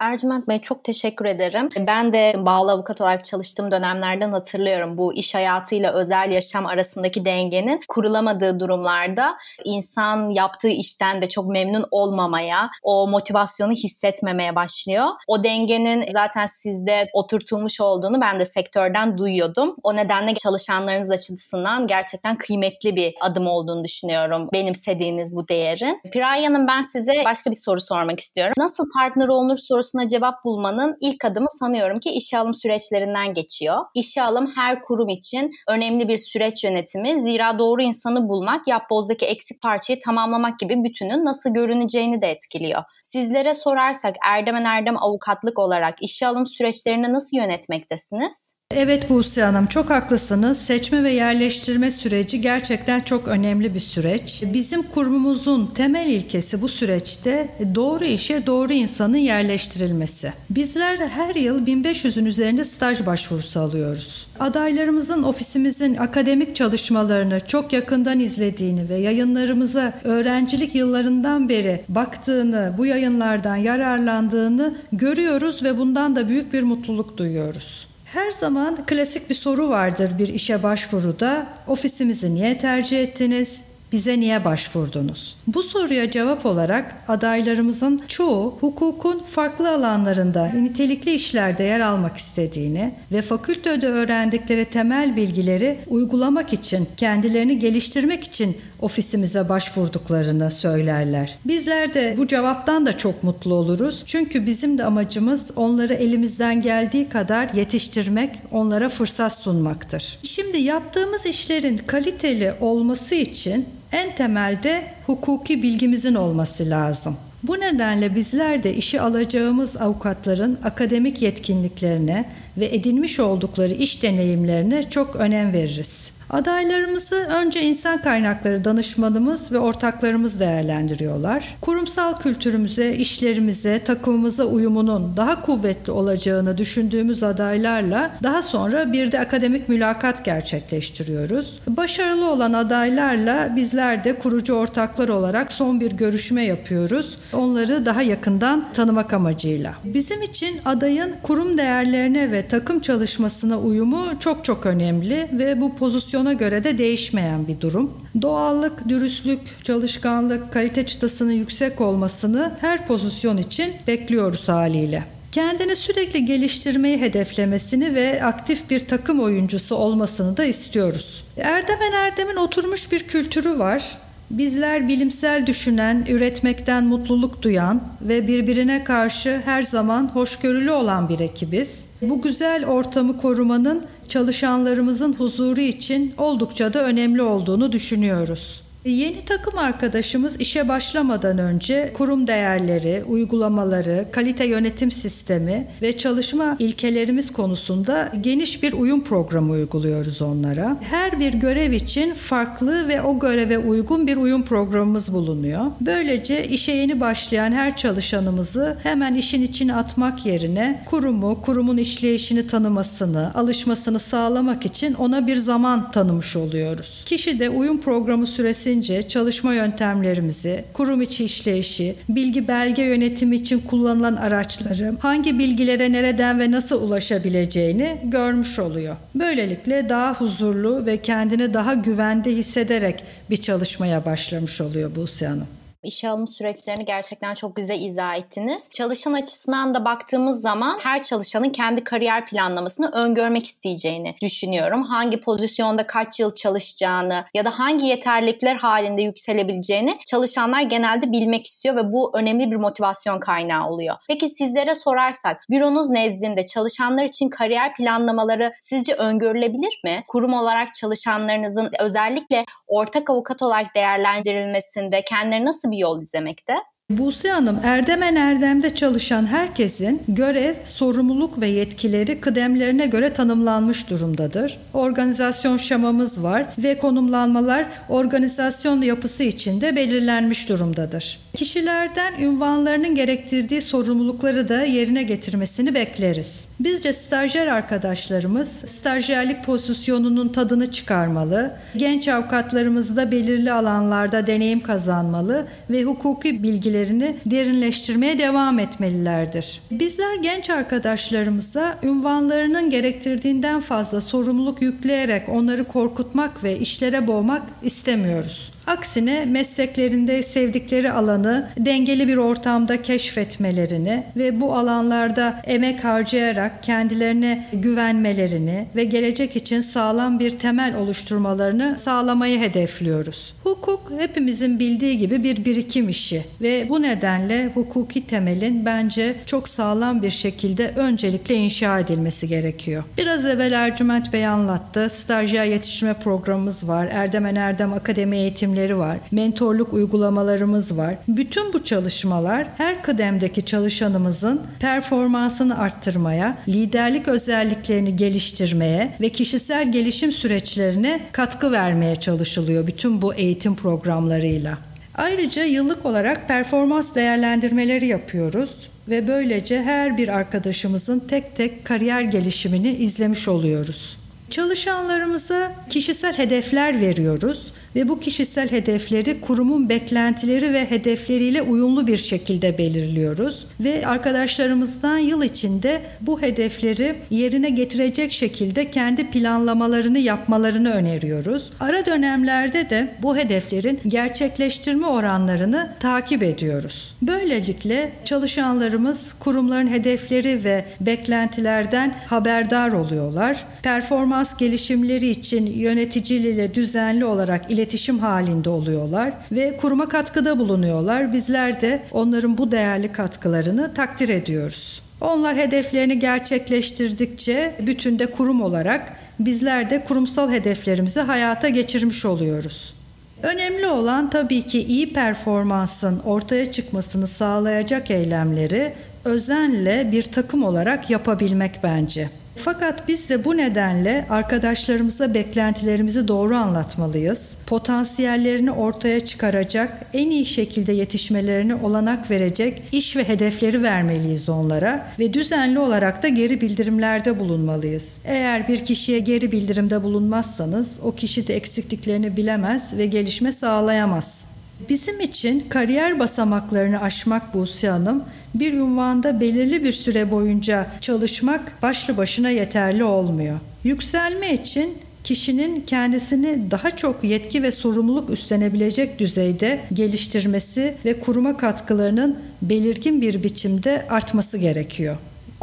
Ercüment 0.00 0.48
Bey 0.48 0.60
çok 0.60 0.84
teşekkür 0.84 1.24
ederim. 1.24 1.68
Ben 1.76 2.12
de 2.12 2.32
bağlı 2.36 2.72
avukat 2.72 3.00
olarak 3.00 3.24
çalıştığım 3.24 3.70
dönemlerden 3.70 4.30
hatırlıyorum 4.32 4.98
bu 4.98 5.14
iş 5.14 5.34
hayatıyla 5.34 5.92
özel 5.92 6.30
yaşam 6.30 6.66
arasındaki 6.66 7.24
dengenin 7.24 7.80
kurulamadığı 7.88 8.60
durumlarda 8.60 9.36
insan 9.64 10.28
yaptığı 10.28 10.68
işten 10.68 11.22
de 11.22 11.28
çok 11.28 11.48
memnun 11.48 11.84
olmamaya, 11.90 12.70
o 12.82 13.08
motivasyonu 13.08 13.72
hissetmemeye 13.72 14.56
başlıyor. 14.56 15.06
O 15.26 15.44
dengenin 15.44 16.04
zaten 16.12 16.46
sizde 16.46 17.08
oturtulmuş 17.12 17.80
olduğunu 17.80 18.20
ben 18.20 18.40
de 18.40 18.44
sektörden 18.44 19.18
duyuyordum. 19.18 19.76
O 19.82 19.96
nedenle 19.96 20.34
çalışanlarınız 20.34 21.10
açısından 21.10 21.86
gerçekten 21.86 22.38
kıymetli 22.38 22.96
bir 22.96 23.14
adım 23.20 23.46
olduğunu 23.46 23.84
düşünüyorum 23.84 24.48
benimsediğiniz 24.52 25.36
bu 25.36 25.48
değerin. 25.48 26.00
Piray 26.12 26.44
Hanım 26.44 26.66
ben 26.66 26.82
size 26.82 27.12
başka 27.24 27.50
bir 27.50 27.56
soru 27.64 27.80
sormak 27.80 28.20
istiyorum. 28.20 28.54
Nasıl 28.58 28.84
partner 28.98 29.28
olunur 29.28 29.56
sorusu 29.56 29.87
sorusuna 29.88 30.08
cevap 30.08 30.44
bulmanın 30.44 30.96
ilk 31.00 31.24
adımı 31.24 31.46
sanıyorum 31.58 32.00
ki 32.00 32.10
işe 32.10 32.38
alım 32.38 32.54
süreçlerinden 32.54 33.34
geçiyor. 33.34 33.76
İşe 33.94 34.22
alım 34.22 34.52
her 34.54 34.82
kurum 34.82 35.08
için 35.08 35.50
önemli 35.68 36.08
bir 36.08 36.18
süreç 36.18 36.64
yönetimi. 36.64 37.22
Zira 37.22 37.58
doğru 37.58 37.82
insanı 37.82 38.28
bulmak, 38.28 38.68
yapbozdaki 38.68 39.26
eksik 39.26 39.62
parçayı 39.62 40.00
tamamlamak 40.00 40.58
gibi 40.58 40.84
bütünün 40.84 41.24
nasıl 41.24 41.54
görüneceğini 41.54 42.22
de 42.22 42.30
etkiliyor. 42.30 42.82
Sizlere 43.02 43.54
sorarsak 43.54 44.16
Erdem 44.26 44.66
Erdem 44.66 45.02
avukatlık 45.02 45.58
olarak 45.58 45.94
işe 46.02 46.26
alım 46.26 46.46
süreçlerini 46.46 47.12
nasıl 47.12 47.36
yönetmektesiniz? 47.36 48.47
Evet 48.74 49.10
Buse 49.10 49.42
Hanım 49.42 49.66
çok 49.66 49.90
haklısınız. 49.90 50.58
Seçme 50.58 51.04
ve 51.04 51.10
yerleştirme 51.10 51.90
süreci 51.90 52.40
gerçekten 52.40 53.00
çok 53.00 53.28
önemli 53.28 53.74
bir 53.74 53.80
süreç. 53.80 54.42
Bizim 54.52 54.82
kurumumuzun 54.82 55.66
temel 55.66 56.06
ilkesi 56.06 56.62
bu 56.62 56.68
süreçte 56.68 57.48
doğru 57.74 58.04
işe 58.04 58.46
doğru 58.46 58.72
insanın 58.72 59.16
yerleştirilmesi. 59.16 60.32
Bizler 60.50 60.98
her 60.98 61.34
yıl 61.34 61.66
1500'ün 61.66 62.24
üzerinde 62.24 62.64
staj 62.64 63.06
başvurusu 63.06 63.60
alıyoruz. 63.60 64.26
Adaylarımızın 64.40 65.22
ofisimizin 65.22 65.96
akademik 65.96 66.56
çalışmalarını 66.56 67.40
çok 67.46 67.72
yakından 67.72 68.20
izlediğini 68.20 68.88
ve 68.88 68.96
yayınlarımıza 68.96 69.92
öğrencilik 70.04 70.74
yıllarından 70.74 71.48
beri 71.48 71.82
baktığını, 71.88 72.74
bu 72.78 72.86
yayınlardan 72.86 73.56
yararlandığını 73.56 74.74
görüyoruz 74.92 75.62
ve 75.62 75.78
bundan 75.78 76.16
da 76.16 76.28
büyük 76.28 76.52
bir 76.52 76.62
mutluluk 76.62 77.16
duyuyoruz. 77.16 77.87
Her 78.12 78.30
zaman 78.30 78.86
klasik 78.86 79.30
bir 79.30 79.34
soru 79.34 79.68
vardır 79.68 80.10
bir 80.18 80.28
işe 80.28 80.62
başvuruda. 80.62 81.46
Ofisimizi 81.66 82.34
niye 82.34 82.58
tercih 82.58 83.02
ettiniz? 83.02 83.60
Bize 83.92 84.20
niye 84.20 84.44
başvurdunuz? 84.44 85.36
Bu 85.46 85.62
soruya 85.62 86.10
cevap 86.10 86.46
olarak 86.46 86.96
adaylarımızın 87.08 88.02
çoğu 88.08 88.58
hukukun 88.60 89.18
farklı 89.18 89.70
alanlarında 89.70 90.46
nitelikli 90.46 91.14
işlerde 91.14 91.62
yer 91.62 91.80
almak 91.80 92.16
istediğini 92.16 92.94
ve 93.12 93.22
fakültede 93.22 93.86
öğrendikleri 93.86 94.64
temel 94.64 95.16
bilgileri 95.16 95.78
uygulamak 95.86 96.52
için, 96.52 96.88
kendilerini 96.96 97.58
geliştirmek 97.58 98.24
için 98.24 98.56
ofisimize 98.80 99.48
başvurduklarını 99.48 100.50
söylerler. 100.50 101.38
Bizler 101.44 101.94
de 101.94 102.14
bu 102.18 102.26
cevaptan 102.26 102.86
da 102.86 102.98
çok 102.98 103.22
mutlu 103.22 103.54
oluruz. 103.54 104.02
Çünkü 104.06 104.46
bizim 104.46 104.78
de 104.78 104.84
amacımız 104.84 105.50
onları 105.56 105.94
elimizden 105.94 106.62
geldiği 106.62 107.08
kadar 107.08 107.48
yetiştirmek, 107.54 108.30
onlara 108.52 108.88
fırsat 108.88 109.32
sunmaktır. 109.32 110.18
Şimdi 110.22 110.58
yaptığımız 110.58 111.26
işlerin 111.26 111.76
kaliteli 111.76 112.54
olması 112.60 113.14
için 113.14 113.77
en 113.92 114.14
temelde 114.14 114.84
hukuki 115.06 115.62
bilgimizin 115.62 116.14
olması 116.14 116.70
lazım. 116.70 117.16
Bu 117.42 117.60
nedenle 117.60 118.14
bizler 118.14 118.62
de 118.62 118.74
işi 118.74 119.00
alacağımız 119.00 119.76
avukatların 119.76 120.58
akademik 120.64 121.22
yetkinliklerine 121.22 122.24
ve 122.56 122.74
edinmiş 122.74 123.20
oldukları 123.20 123.74
iş 123.74 124.02
deneyimlerine 124.02 124.90
çok 124.90 125.16
önem 125.16 125.52
veririz. 125.52 126.17
Adaylarımızı 126.30 127.14
önce 127.16 127.62
insan 127.62 128.02
kaynakları 128.02 128.64
danışmanımız 128.64 129.52
ve 129.52 129.58
ortaklarımız 129.58 130.40
değerlendiriyorlar. 130.40 131.56
Kurumsal 131.60 132.18
kültürümüze, 132.18 132.94
işlerimize, 132.94 133.84
takımımıza 133.84 134.44
uyumunun 134.44 135.16
daha 135.16 135.42
kuvvetli 135.42 135.92
olacağını 135.92 136.58
düşündüğümüz 136.58 137.22
adaylarla 137.22 138.10
daha 138.22 138.42
sonra 138.42 138.92
bir 138.92 139.12
de 139.12 139.20
akademik 139.20 139.68
mülakat 139.68 140.24
gerçekleştiriyoruz. 140.24 141.60
Başarılı 141.68 142.30
olan 142.30 142.52
adaylarla 142.52 143.56
bizler 143.56 144.04
de 144.04 144.18
kurucu 144.18 144.54
ortaklar 144.54 145.08
olarak 145.08 145.52
son 145.52 145.80
bir 145.80 145.92
görüşme 145.92 146.44
yapıyoruz. 146.44 147.18
Onları 147.32 147.86
daha 147.86 148.02
yakından 148.02 148.64
tanımak 148.72 149.12
amacıyla. 149.12 149.74
Bizim 149.84 150.22
için 150.22 150.60
adayın 150.64 151.14
kurum 151.22 151.58
değerlerine 151.58 152.32
ve 152.32 152.48
takım 152.48 152.80
çalışmasına 152.80 153.58
uyumu 153.58 154.04
çok 154.20 154.44
çok 154.44 154.66
önemli 154.66 155.28
ve 155.32 155.60
bu 155.60 155.76
pozisyon 155.76 156.17
pozisyona 156.18 156.32
göre 156.32 156.64
de 156.64 156.78
değişmeyen 156.78 157.48
bir 157.48 157.60
durum. 157.60 157.92
Doğallık, 158.22 158.88
dürüstlük, 158.88 159.40
çalışkanlık, 159.64 160.52
kalite 160.52 160.86
çıtasının 160.86 161.32
yüksek 161.32 161.80
olmasını 161.80 162.52
her 162.60 162.86
pozisyon 162.86 163.36
için 163.36 163.72
bekliyoruz 163.86 164.48
haliyle 164.48 165.04
kendini 165.32 165.76
sürekli 165.76 166.24
geliştirmeyi 166.24 167.00
hedeflemesini 167.00 167.94
ve 167.94 168.24
aktif 168.24 168.70
bir 168.70 168.80
takım 168.80 169.20
oyuncusu 169.20 169.76
olmasını 169.76 170.36
da 170.36 170.44
istiyoruz. 170.44 171.24
Erdemen 171.36 171.92
Erdem'in 171.92 172.36
oturmuş 172.36 172.92
bir 172.92 173.02
kültürü 173.02 173.58
var. 173.58 173.98
Bizler 174.30 174.88
bilimsel 174.88 175.46
düşünen, 175.46 176.06
üretmekten 176.08 176.84
mutluluk 176.84 177.42
duyan 177.42 177.82
ve 178.00 178.28
birbirine 178.28 178.84
karşı 178.84 179.42
her 179.44 179.62
zaman 179.62 180.10
hoşgörülü 180.14 180.70
olan 180.70 181.08
bir 181.08 181.20
ekibiz. 181.20 181.86
Bu 182.02 182.22
güzel 182.22 182.66
ortamı 182.66 183.18
korumanın 183.18 183.86
çalışanlarımızın 184.08 185.12
huzuru 185.12 185.60
için 185.60 186.14
oldukça 186.16 186.74
da 186.74 186.84
önemli 186.84 187.22
olduğunu 187.22 187.72
düşünüyoruz. 187.72 188.67
Yeni 188.84 189.24
takım 189.24 189.58
arkadaşımız 189.58 190.40
işe 190.40 190.68
başlamadan 190.68 191.38
önce 191.38 191.92
kurum 191.94 192.26
değerleri, 192.26 193.04
uygulamaları, 193.04 194.06
kalite 194.12 194.44
yönetim 194.44 194.90
sistemi 194.90 195.66
ve 195.82 195.98
çalışma 195.98 196.56
ilkelerimiz 196.58 197.32
konusunda 197.32 198.12
geniş 198.20 198.62
bir 198.62 198.72
uyum 198.72 199.04
programı 199.04 199.52
uyguluyoruz 199.52 200.22
onlara. 200.22 200.76
Her 200.80 201.20
bir 201.20 201.34
görev 201.34 201.72
için 201.72 202.14
farklı 202.14 202.88
ve 202.88 203.02
o 203.02 203.18
göreve 203.18 203.58
uygun 203.58 204.06
bir 204.06 204.16
uyum 204.16 204.42
programımız 204.42 205.14
bulunuyor. 205.14 205.64
Böylece 205.80 206.48
işe 206.48 206.72
yeni 206.72 207.00
başlayan 207.00 207.52
her 207.52 207.76
çalışanımızı 207.76 208.76
hemen 208.82 209.14
işin 209.14 209.42
içine 209.42 209.74
atmak 209.74 210.26
yerine 210.26 210.82
kurumu, 210.86 211.42
kurumun 211.42 211.76
işleyişini 211.76 212.46
tanımasını, 212.46 213.34
alışmasını 213.34 213.98
sağlamak 213.98 214.66
için 214.66 214.94
ona 214.94 215.26
bir 215.26 215.36
zaman 215.36 215.90
tanımış 215.90 216.36
oluyoruz. 216.36 217.02
Kişi 217.06 217.38
de 217.38 217.50
uyum 217.50 217.80
programı 217.80 218.26
süresince 218.26 218.67
süresince 218.68 219.08
çalışma 219.08 219.54
yöntemlerimizi, 219.54 220.64
kurum 220.72 221.02
içi 221.02 221.24
işleyişi, 221.24 221.94
bilgi 222.08 222.48
belge 222.48 222.82
yönetimi 222.82 223.36
için 223.36 223.60
kullanılan 223.60 224.16
araçları, 224.16 224.94
hangi 225.00 225.38
bilgilere 225.38 225.92
nereden 225.92 226.40
ve 226.40 226.50
nasıl 226.50 226.82
ulaşabileceğini 226.82 227.98
görmüş 228.04 228.58
oluyor. 228.58 228.96
Böylelikle 229.14 229.88
daha 229.88 230.14
huzurlu 230.14 230.86
ve 230.86 230.96
kendini 230.96 231.54
daha 231.54 231.74
güvende 231.74 232.30
hissederek 232.30 233.04
bir 233.30 233.36
çalışmaya 233.36 234.04
başlamış 234.04 234.60
oluyor 234.60 234.96
Buse 234.96 235.26
Hanım. 235.26 235.57
İşe 235.88 236.08
alım 236.08 236.28
süreçlerini 236.28 236.84
gerçekten 236.84 237.34
çok 237.34 237.56
güzel 237.56 237.80
izah 237.80 238.16
ettiniz. 238.16 238.68
Çalışan 238.70 239.12
açısından 239.12 239.74
da 239.74 239.84
baktığımız 239.84 240.40
zaman 240.40 240.78
her 240.82 241.02
çalışanın 241.02 241.50
kendi 241.50 241.84
kariyer 241.84 242.26
planlamasını 242.26 242.90
öngörmek 242.90 243.46
isteyeceğini 243.46 244.14
düşünüyorum. 244.22 244.82
Hangi 244.82 245.20
pozisyonda 245.20 245.86
kaç 245.86 246.20
yıl 246.20 246.34
çalışacağını 246.34 247.24
ya 247.34 247.44
da 247.44 247.58
hangi 247.58 247.86
yeterlilikler 247.86 248.56
halinde 248.56 249.02
yükselebileceğini 249.02 249.98
çalışanlar 250.06 250.62
genelde 250.62 251.12
bilmek 251.12 251.46
istiyor 251.46 251.76
ve 251.76 251.92
bu 251.92 252.18
önemli 252.18 252.50
bir 252.50 252.56
motivasyon 252.56 253.20
kaynağı 253.20 253.68
oluyor. 253.68 253.96
Peki 254.08 254.28
sizlere 254.28 254.74
sorarsak 254.74 255.44
büronuz 255.50 255.90
nezdinde 255.90 256.46
çalışanlar 256.46 257.04
için 257.04 257.28
kariyer 257.28 257.74
planlamaları 257.74 258.52
sizce 258.58 258.94
öngörülebilir 258.94 259.80
mi? 259.84 260.04
Kurum 260.08 260.32
olarak 260.32 260.74
çalışanlarınızın 260.74 261.70
özellikle 261.80 262.44
ortak 262.66 263.10
avukat 263.10 263.42
olarak 263.42 263.74
değerlendirilmesinde 263.74 265.02
kendileri 265.04 265.44
nasıl 265.44 265.68
nasıl 265.68 265.77
bir 265.78 265.82
yol 265.82 266.02
izlemekte? 266.02 266.54
Buse 266.90 267.30
Hanım, 267.30 267.60
Erdemen 267.62 268.16
Erdem'de 268.16 268.74
çalışan 268.74 269.26
herkesin 269.26 270.02
görev, 270.08 270.54
sorumluluk 270.64 271.40
ve 271.40 271.46
yetkileri 271.46 272.20
kıdemlerine 272.20 272.86
göre 272.86 273.12
tanımlanmış 273.12 273.90
durumdadır. 273.90 274.58
Organizasyon 274.74 275.56
şemamız 275.56 276.22
var 276.22 276.46
ve 276.58 276.78
konumlanmalar 276.78 277.66
organizasyon 277.88 278.82
yapısı 278.82 279.22
içinde 279.22 279.76
belirlenmiş 279.76 280.48
durumdadır. 280.48 281.18
Kişilerden 281.38 282.20
ünvanlarının 282.20 282.94
gerektirdiği 282.94 283.62
sorumlulukları 283.62 284.48
da 284.48 284.62
yerine 284.62 285.02
getirmesini 285.02 285.74
bekleriz. 285.74 286.44
Bizce 286.60 286.92
stajyer 286.92 287.46
arkadaşlarımız 287.46 288.48
stajyerlik 288.48 289.44
pozisyonunun 289.44 290.28
tadını 290.28 290.72
çıkarmalı, 290.72 291.54
genç 291.76 292.08
avukatlarımız 292.08 292.96
da 292.96 293.10
belirli 293.10 293.52
alanlarda 293.52 294.26
deneyim 294.26 294.60
kazanmalı 294.60 295.46
ve 295.70 295.84
hukuki 295.84 296.42
bilgilerini 296.42 297.16
derinleştirmeye 297.26 298.18
devam 298.18 298.58
etmelilerdir. 298.58 299.60
Bizler 299.70 300.14
genç 300.14 300.50
arkadaşlarımıza 300.50 301.78
ünvanlarının 301.82 302.70
gerektirdiğinden 302.70 303.60
fazla 303.60 304.00
sorumluluk 304.00 304.62
yükleyerek 304.62 305.28
onları 305.28 305.64
korkutmak 305.64 306.44
ve 306.44 306.58
işlere 306.58 307.06
boğmak 307.06 307.42
istemiyoruz. 307.62 308.57
Aksine 308.68 309.24
mesleklerinde 309.24 310.22
sevdikleri 310.22 310.92
alanı 310.92 311.48
dengeli 311.58 312.08
bir 312.08 312.16
ortamda 312.16 312.82
keşfetmelerini 312.82 314.04
ve 314.16 314.40
bu 314.40 314.54
alanlarda 314.54 315.42
emek 315.44 315.84
harcayarak 315.84 316.62
kendilerine 316.62 317.46
güvenmelerini 317.52 318.66
ve 318.76 318.84
gelecek 318.84 319.36
için 319.36 319.60
sağlam 319.60 320.18
bir 320.18 320.38
temel 320.38 320.76
oluşturmalarını 320.76 321.76
sağlamayı 321.78 322.40
hedefliyoruz. 322.40 323.34
Hukuk 323.42 323.92
hepimizin 323.98 324.58
bildiği 324.58 324.98
gibi 324.98 325.24
bir 325.24 325.44
birikim 325.44 325.88
işi 325.88 326.24
ve 326.40 326.68
bu 326.68 326.82
nedenle 326.82 327.46
hukuki 327.54 328.06
temelin 328.06 328.66
bence 328.66 329.16
çok 329.26 329.48
sağlam 329.48 330.02
bir 330.02 330.10
şekilde 330.10 330.72
öncelikle 330.76 331.34
inşa 331.34 331.80
edilmesi 331.80 332.28
gerekiyor. 332.28 332.84
Biraz 332.98 333.24
evvel 333.24 333.52
Ercüment 333.52 334.12
Bey 334.12 334.26
anlattı. 334.26 334.90
Stajyer 334.90 335.44
yetiştirme 335.44 335.94
programımız 335.94 336.68
var. 336.68 336.88
Erdemen 336.92 337.34
Erdem 337.34 337.72
Akademi 337.72 338.16
eğitimleri 338.16 338.57
eğitimleri 338.58 338.78
var, 338.78 338.98
mentorluk 339.10 339.72
uygulamalarımız 339.72 340.76
var. 340.76 340.94
Bütün 341.08 341.52
bu 341.52 341.64
çalışmalar 341.64 342.46
her 342.56 342.82
kıdemdeki 342.82 343.44
çalışanımızın 343.44 344.40
performansını 344.60 345.58
arttırmaya, 345.58 346.38
liderlik 346.48 347.08
özelliklerini 347.08 347.96
geliştirmeye 347.96 348.94
ve 349.00 349.08
kişisel 349.08 349.72
gelişim 349.72 350.12
süreçlerine 350.12 351.00
katkı 351.12 351.52
vermeye 351.52 351.96
çalışılıyor 351.96 352.66
bütün 352.66 353.02
bu 353.02 353.14
eğitim 353.14 353.56
programlarıyla. 353.56 354.58
Ayrıca 354.94 355.44
yıllık 355.44 355.86
olarak 355.86 356.28
performans 356.28 356.94
değerlendirmeleri 356.94 357.86
yapıyoruz 357.86 358.68
ve 358.88 359.08
böylece 359.08 359.62
her 359.62 359.98
bir 359.98 360.08
arkadaşımızın 360.08 360.98
tek 360.98 361.36
tek 361.36 361.64
kariyer 361.64 362.02
gelişimini 362.02 362.70
izlemiş 362.70 363.28
oluyoruz. 363.28 363.98
Çalışanlarımıza 364.30 365.52
kişisel 365.70 366.18
hedefler 366.18 366.80
veriyoruz 366.80 367.52
ve 367.78 367.88
bu 367.88 368.00
kişisel 368.00 368.50
hedefleri 368.50 369.20
kurumun 369.20 369.68
beklentileri 369.68 370.52
ve 370.52 370.70
hedefleriyle 370.70 371.42
uyumlu 371.42 371.86
bir 371.86 371.96
şekilde 371.96 372.58
belirliyoruz 372.58 373.46
ve 373.60 373.86
arkadaşlarımızdan 373.86 374.98
yıl 374.98 375.22
içinde 375.22 375.82
bu 376.00 376.22
hedefleri 376.22 376.94
yerine 377.10 377.50
getirecek 377.50 378.12
şekilde 378.12 378.70
kendi 378.70 379.10
planlamalarını 379.10 379.98
yapmalarını 379.98 380.70
öneriyoruz. 380.70 381.50
Ara 381.60 381.86
dönemlerde 381.86 382.70
de 382.70 382.94
bu 383.02 383.16
hedeflerin 383.16 383.80
gerçekleştirme 383.86 384.86
oranlarını 384.86 385.72
takip 385.80 386.22
ediyoruz. 386.22 386.94
Böylelikle 387.02 387.92
çalışanlarımız 388.04 389.14
kurumların 389.18 389.68
hedefleri 389.68 390.44
ve 390.44 390.64
beklentilerden 390.80 391.94
haberdar 392.06 392.72
oluyorlar. 392.72 393.44
Performans 393.62 394.36
gelişimleri 394.36 395.08
için 395.08 395.46
yöneticiliğiyle 395.46 396.54
düzenli 396.54 397.04
olarak 397.04 397.50
iletişim 397.50 397.67
halinde 397.98 398.50
oluyorlar 398.50 399.12
ve 399.32 399.56
kuruma 399.56 399.88
katkıda 399.88 400.38
bulunuyorlar. 400.38 401.12
Bizler 401.12 401.60
de 401.60 401.82
onların 401.92 402.38
bu 402.38 402.52
değerli 402.52 402.92
katkılarını 402.92 403.74
takdir 403.74 404.08
ediyoruz. 404.08 404.82
Onlar 405.00 405.36
hedeflerini 405.36 405.98
gerçekleştirdikçe 405.98 407.54
bütünde 407.66 408.06
kurum 408.06 408.42
olarak 408.42 408.92
bizler 409.20 409.70
de 409.70 409.84
kurumsal 409.84 410.30
hedeflerimizi 410.30 411.00
hayata 411.00 411.48
geçirmiş 411.48 412.04
oluyoruz. 412.04 412.74
Önemli 413.22 413.66
olan 413.66 414.10
tabii 414.10 414.42
ki 414.42 414.64
iyi 414.64 414.92
performansın 414.92 415.98
ortaya 415.98 416.52
çıkmasını 416.52 417.06
sağlayacak 417.06 417.90
eylemleri 417.90 418.72
özenle 419.04 419.92
bir 419.92 420.02
takım 420.02 420.42
olarak 420.44 420.90
yapabilmek 420.90 421.60
bence. 421.62 422.08
Fakat 422.36 422.88
biz 422.88 423.08
de 423.08 423.24
bu 423.24 423.36
nedenle 423.36 424.06
arkadaşlarımıza 424.10 425.14
beklentilerimizi 425.14 426.08
doğru 426.08 426.36
anlatmalıyız. 426.36 427.34
Potansiyellerini 427.46 428.50
ortaya 428.50 429.00
çıkaracak, 429.00 429.86
en 429.92 430.10
iyi 430.10 430.26
şekilde 430.26 430.72
yetişmelerine 430.72 431.54
olanak 431.54 432.10
verecek 432.10 432.62
iş 432.72 432.96
ve 432.96 433.08
hedefleri 433.08 433.62
vermeliyiz 433.62 434.28
onlara 434.28 434.86
ve 434.98 435.14
düzenli 435.14 435.58
olarak 435.58 436.02
da 436.02 436.08
geri 436.08 436.40
bildirimlerde 436.40 437.18
bulunmalıyız. 437.18 437.84
Eğer 438.04 438.48
bir 438.48 438.64
kişiye 438.64 438.98
geri 438.98 439.32
bildirimde 439.32 439.82
bulunmazsanız 439.82 440.76
o 440.82 440.94
kişi 440.94 441.28
de 441.28 441.36
eksikliklerini 441.36 442.16
bilemez 442.16 442.76
ve 442.76 442.86
gelişme 442.86 443.32
sağlayamaz. 443.32 444.24
Bizim 444.68 445.00
için 445.00 445.46
kariyer 445.48 445.98
basamaklarını 445.98 446.80
aşmak 446.82 447.34
Buse 447.34 447.68
Hanım 447.68 448.04
bir 448.34 448.52
ünvanda 448.52 449.20
belirli 449.20 449.64
bir 449.64 449.72
süre 449.72 450.10
boyunca 450.10 450.66
çalışmak 450.80 451.62
başlı 451.62 451.96
başına 451.96 452.30
yeterli 452.30 452.84
olmuyor. 452.84 453.38
Yükselme 453.64 454.34
için 454.34 454.78
kişinin 455.04 455.60
kendisini 455.60 456.50
daha 456.50 456.70
çok 456.70 457.04
yetki 457.04 457.42
ve 457.42 457.52
sorumluluk 457.52 458.10
üstlenebilecek 458.10 458.98
düzeyde 458.98 459.60
geliştirmesi 459.72 460.74
ve 460.84 461.00
kuruma 461.00 461.36
katkılarının 461.36 462.18
belirgin 462.42 463.00
bir 463.00 463.22
biçimde 463.22 463.86
artması 463.88 464.38
gerekiyor. 464.38 464.96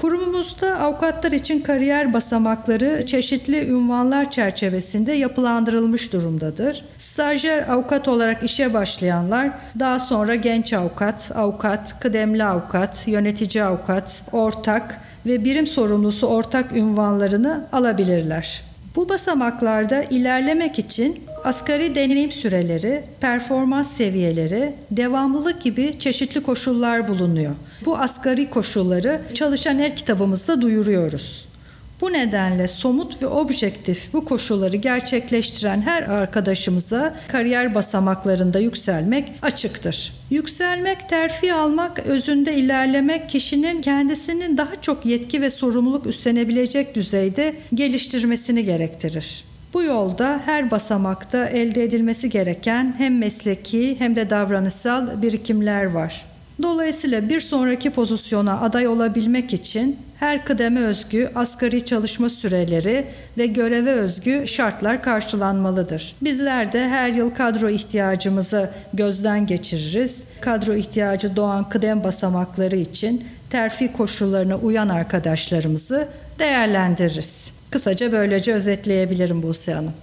Kurumumuzda 0.05 0.79
avukatlar 0.79 1.31
için 1.31 1.59
kariyer 1.59 2.13
basamakları 2.13 3.05
çeşitli 3.05 3.67
ünvanlar 3.69 4.31
çerçevesinde 4.31 5.13
yapılandırılmış 5.13 6.13
durumdadır. 6.13 6.85
Stajyer 6.97 7.69
avukat 7.69 8.07
olarak 8.07 8.43
işe 8.43 8.73
başlayanlar 8.73 9.51
daha 9.79 9.99
sonra 9.99 10.35
genç 10.35 10.73
avukat, 10.73 11.31
avukat, 11.35 11.99
kıdemli 11.99 12.43
avukat, 12.43 13.07
yönetici 13.07 13.63
avukat, 13.63 14.21
ortak 14.31 15.01
ve 15.25 15.43
birim 15.43 15.67
sorumlusu 15.67 16.27
ortak 16.27 16.71
ünvanlarını 16.71 17.67
alabilirler. 17.71 18.61
Bu 18.95 19.09
basamaklarda 19.09 20.03
ilerlemek 20.03 20.79
için 20.79 21.23
asgari 21.45 21.95
deneyim 21.95 22.31
süreleri, 22.31 23.03
performans 23.21 23.91
seviyeleri, 23.91 24.73
devamlılık 24.91 25.61
gibi 25.61 25.99
çeşitli 25.99 26.43
koşullar 26.43 27.07
bulunuyor. 27.07 27.55
Bu 27.85 27.97
asgari 27.97 28.49
koşulları 28.49 29.21
çalışan 29.33 29.79
her 29.79 29.95
kitabımızda 29.95 30.61
duyuruyoruz. 30.61 31.45
Bu 32.01 32.13
nedenle 32.13 32.67
somut 32.67 33.21
ve 33.21 33.27
objektif 33.27 34.13
bu 34.13 34.25
koşulları 34.25 34.77
gerçekleştiren 34.77 35.81
her 35.81 36.03
arkadaşımıza 36.03 37.15
kariyer 37.27 37.75
basamaklarında 37.75 38.59
yükselmek 38.59 39.31
açıktır. 39.41 40.13
Yükselmek, 40.29 41.09
terfi 41.09 41.53
almak, 41.53 41.99
özünde 41.99 42.55
ilerlemek 42.55 43.29
kişinin 43.29 43.81
kendisinin 43.81 44.57
daha 44.57 44.81
çok 44.81 45.05
yetki 45.05 45.41
ve 45.41 45.49
sorumluluk 45.49 46.05
üstlenebilecek 46.05 46.95
düzeyde 46.95 47.55
geliştirmesini 47.73 48.65
gerektirir. 48.65 49.43
Bu 49.75 49.83
yolda 49.83 50.41
her 50.45 50.71
basamakta 50.71 51.45
elde 51.45 51.83
edilmesi 51.83 52.29
gereken 52.29 52.95
hem 52.97 53.17
mesleki 53.17 53.99
hem 53.99 54.15
de 54.15 54.29
davranışsal 54.29 55.21
birikimler 55.21 55.85
var. 55.85 56.25
Dolayısıyla 56.61 57.29
bir 57.29 57.39
sonraki 57.39 57.89
pozisyona 57.89 58.61
aday 58.61 58.87
olabilmek 58.87 59.53
için 59.53 59.99
her 60.19 60.45
kıdeme 60.45 60.79
özgü 60.79 61.29
asgari 61.35 61.85
çalışma 61.85 62.29
süreleri 62.29 63.05
ve 63.37 63.45
göreve 63.47 63.91
özgü 63.91 64.47
şartlar 64.47 65.03
karşılanmalıdır. 65.03 66.15
Bizler 66.21 66.73
de 66.73 66.87
her 66.87 67.09
yıl 67.09 67.29
kadro 67.29 67.69
ihtiyacımızı 67.69 68.69
gözden 68.93 69.45
geçiririz. 69.45 70.23
Kadro 70.41 70.73
ihtiyacı 70.73 71.35
doğan 71.35 71.69
kıdem 71.69 72.03
basamakları 72.03 72.75
için 72.75 73.27
terfi 73.49 73.93
koşullarına 73.93 74.55
uyan 74.55 74.89
arkadaşlarımızı 74.89 76.07
değerlendiririz. 76.39 77.44
Kısaca 77.71 78.11
böylece 78.11 78.53
özetleyebilirim 78.53 79.43
Buse 79.43 79.73
Hanım. 79.73 79.93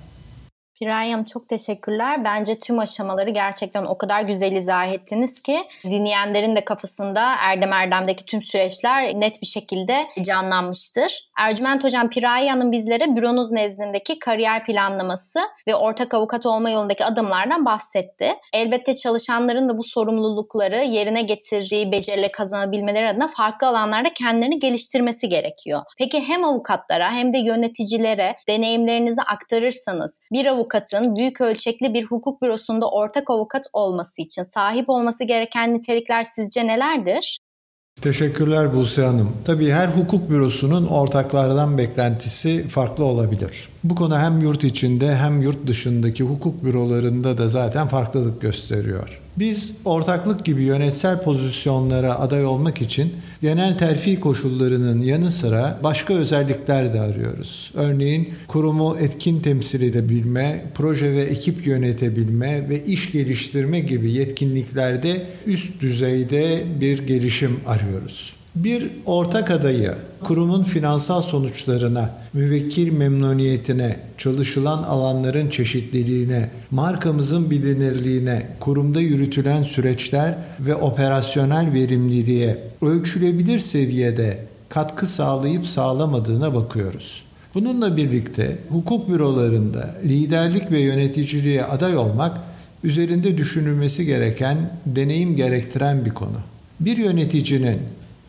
Firaye 0.83 1.25
çok 1.25 1.49
teşekkürler. 1.49 2.25
Bence 2.25 2.59
tüm 2.59 2.79
aşamaları 2.79 3.31
gerçekten 3.31 3.85
o 3.85 3.99
kadar 3.99 4.23
güzel 4.23 4.53
izah 4.53 4.87
ettiniz 4.87 5.43
ki 5.43 5.59
dinleyenlerin 5.85 6.57
de 6.57 6.65
kafasında 6.65 7.35
Erdem 7.39 7.73
Erdem'deki 7.73 8.25
tüm 8.25 8.43
süreçler 8.43 9.21
net 9.21 9.43
bir 9.43 9.47
şekilde 9.47 10.07
canlanmıştır. 10.23 11.29
Ercüment 11.39 11.85
Hocam 11.85 12.11
Piraye 12.11 12.51
Hanım 12.51 12.73
bizlere 12.73 13.17
büronuz 13.17 13.51
nezdindeki 13.51 14.19
kariyer 14.19 14.65
planlaması 14.65 15.41
ve 15.69 15.75
ortak 15.75 16.15
avukat 16.15 16.47
olma 16.47 16.71
yolundaki 16.71 17.05
adımlardan 17.05 17.65
bahsetti. 17.65 18.35
Elbette 18.53 18.95
çalışanların 18.95 19.69
da 19.69 19.79
bu 19.79 19.85
sorumlulukları 19.85 20.85
yerine 20.85 21.23
getirdiği 21.23 21.93
becerileri 21.93 22.33
kazanabilmeleri 22.33 23.09
adına 23.09 23.29
farklı 23.29 23.67
alanlarda 23.67 24.13
kendilerini 24.13 24.59
geliştirmesi 24.59 25.29
gerekiyor. 25.29 25.83
Peki 25.99 26.21
hem 26.21 26.45
avukatlara 26.45 27.13
hem 27.13 27.33
de 27.33 27.39
yöneticilere 27.39 28.37
deneyimlerinizi 28.49 29.23
aktarırsanız 29.23 30.21
bir 30.33 30.47
avukat 30.47 30.72
avukatın 30.73 31.17
büyük 31.17 31.41
ölçekli 31.41 31.95
bir 31.95 32.05
hukuk 32.05 32.43
bürosunda 32.43 32.91
ortak 32.91 33.31
avukat 33.31 33.65
olması 33.73 34.23
için 34.23 34.43
sahip 34.43 34.89
olması 34.89 35.25
gereken 35.25 35.75
nitelikler 35.75 36.25
sizce 36.25 36.67
nelerdir? 36.67 37.39
Teşekkürler 38.03 38.75
Buse 38.75 39.03
Hanım. 39.03 39.37
Tabii 39.45 39.71
her 39.71 39.89
hukuk 39.89 40.31
bürosunun 40.31 40.87
ortaklardan 40.87 41.79
beklentisi 41.79 42.69
farklı 42.69 43.05
olabilir. 43.05 43.69
Bu 43.85 43.95
konu 43.95 44.19
hem 44.19 44.41
yurt 44.41 44.65
içinde 44.65 45.17
hem 45.17 45.43
yurt 45.43 45.67
dışındaki 45.67 46.25
hukuk 46.25 46.65
bürolarında 46.65 47.39
da 47.39 47.49
zaten 47.49 47.89
farklılık 47.89 48.41
gösteriyor. 48.41 49.22
Biz 49.39 49.75
ortaklık 49.85 50.45
gibi 50.45 50.63
yönetsel 50.63 51.23
pozisyonlara 51.23 52.19
aday 52.19 52.45
olmak 52.45 52.83
için 52.83 53.13
genel 53.43 53.79
terfi 53.79 54.21
koşullarının 54.21 55.03
yanı 55.03 55.31
sıra 55.31 55.81
başka 55.83 56.15
özellikler 56.15 56.95
de 56.95 57.01
arıyoruz. 57.01 57.71
Örneğin 57.75 58.35
kurumu 58.49 58.97
etkin 59.01 59.41
temsil 59.41 59.83
edebilme, 59.83 60.65
proje 60.75 61.13
ve 61.13 61.23
ekip 61.23 61.67
yönetebilme 61.67 62.69
ve 62.69 62.85
iş 62.85 63.13
geliştirme 63.13 63.81
gibi 63.81 64.13
yetkinliklerde 64.13 65.27
üst 65.47 65.81
düzeyde 65.81 66.63
bir 66.81 67.07
gelişim 67.07 67.61
arıyoruz. 67.67 68.42
Bir 68.57 68.91
ortak 69.07 69.51
adayı 69.51 69.95
kurumun 70.25 70.65
finansal 70.65 71.21
sonuçlarına, 71.21 72.11
müvekkil 72.33 72.93
memnuniyetine, 72.93 73.97
çalışılan 74.19 74.83
alanların 74.83 75.51
çeşitliliğine, 75.51 76.51
markamızın 76.71 77.51
bilinirliğine, 77.51 78.47
kurumda 78.61 79.01
yürütülen 79.01 79.63
süreçler 79.63 80.35
ve 80.61 80.75
operasyonel 80.75 81.73
verimliliğe 81.73 82.59
ölçülebilir 82.83 83.59
seviyede 83.59 84.39
katkı 84.69 85.07
sağlayıp 85.07 85.67
sağlamadığına 85.67 86.55
bakıyoruz. 86.55 87.23
Bununla 87.55 87.97
birlikte 87.97 88.59
hukuk 88.69 89.09
bürolarında 89.09 89.95
liderlik 90.05 90.71
ve 90.71 90.81
yöneticiliğe 90.81 91.65
aday 91.65 91.97
olmak 91.97 92.41
üzerinde 92.85 93.39
düşünülmesi 93.39 94.07
gereken, 94.07 94.59
deneyim 94.87 95.37
gerektiren 95.37 96.05
bir 96.05 96.11
konu. 96.11 96.39
Bir 96.81 96.97
yöneticinin 96.97 97.79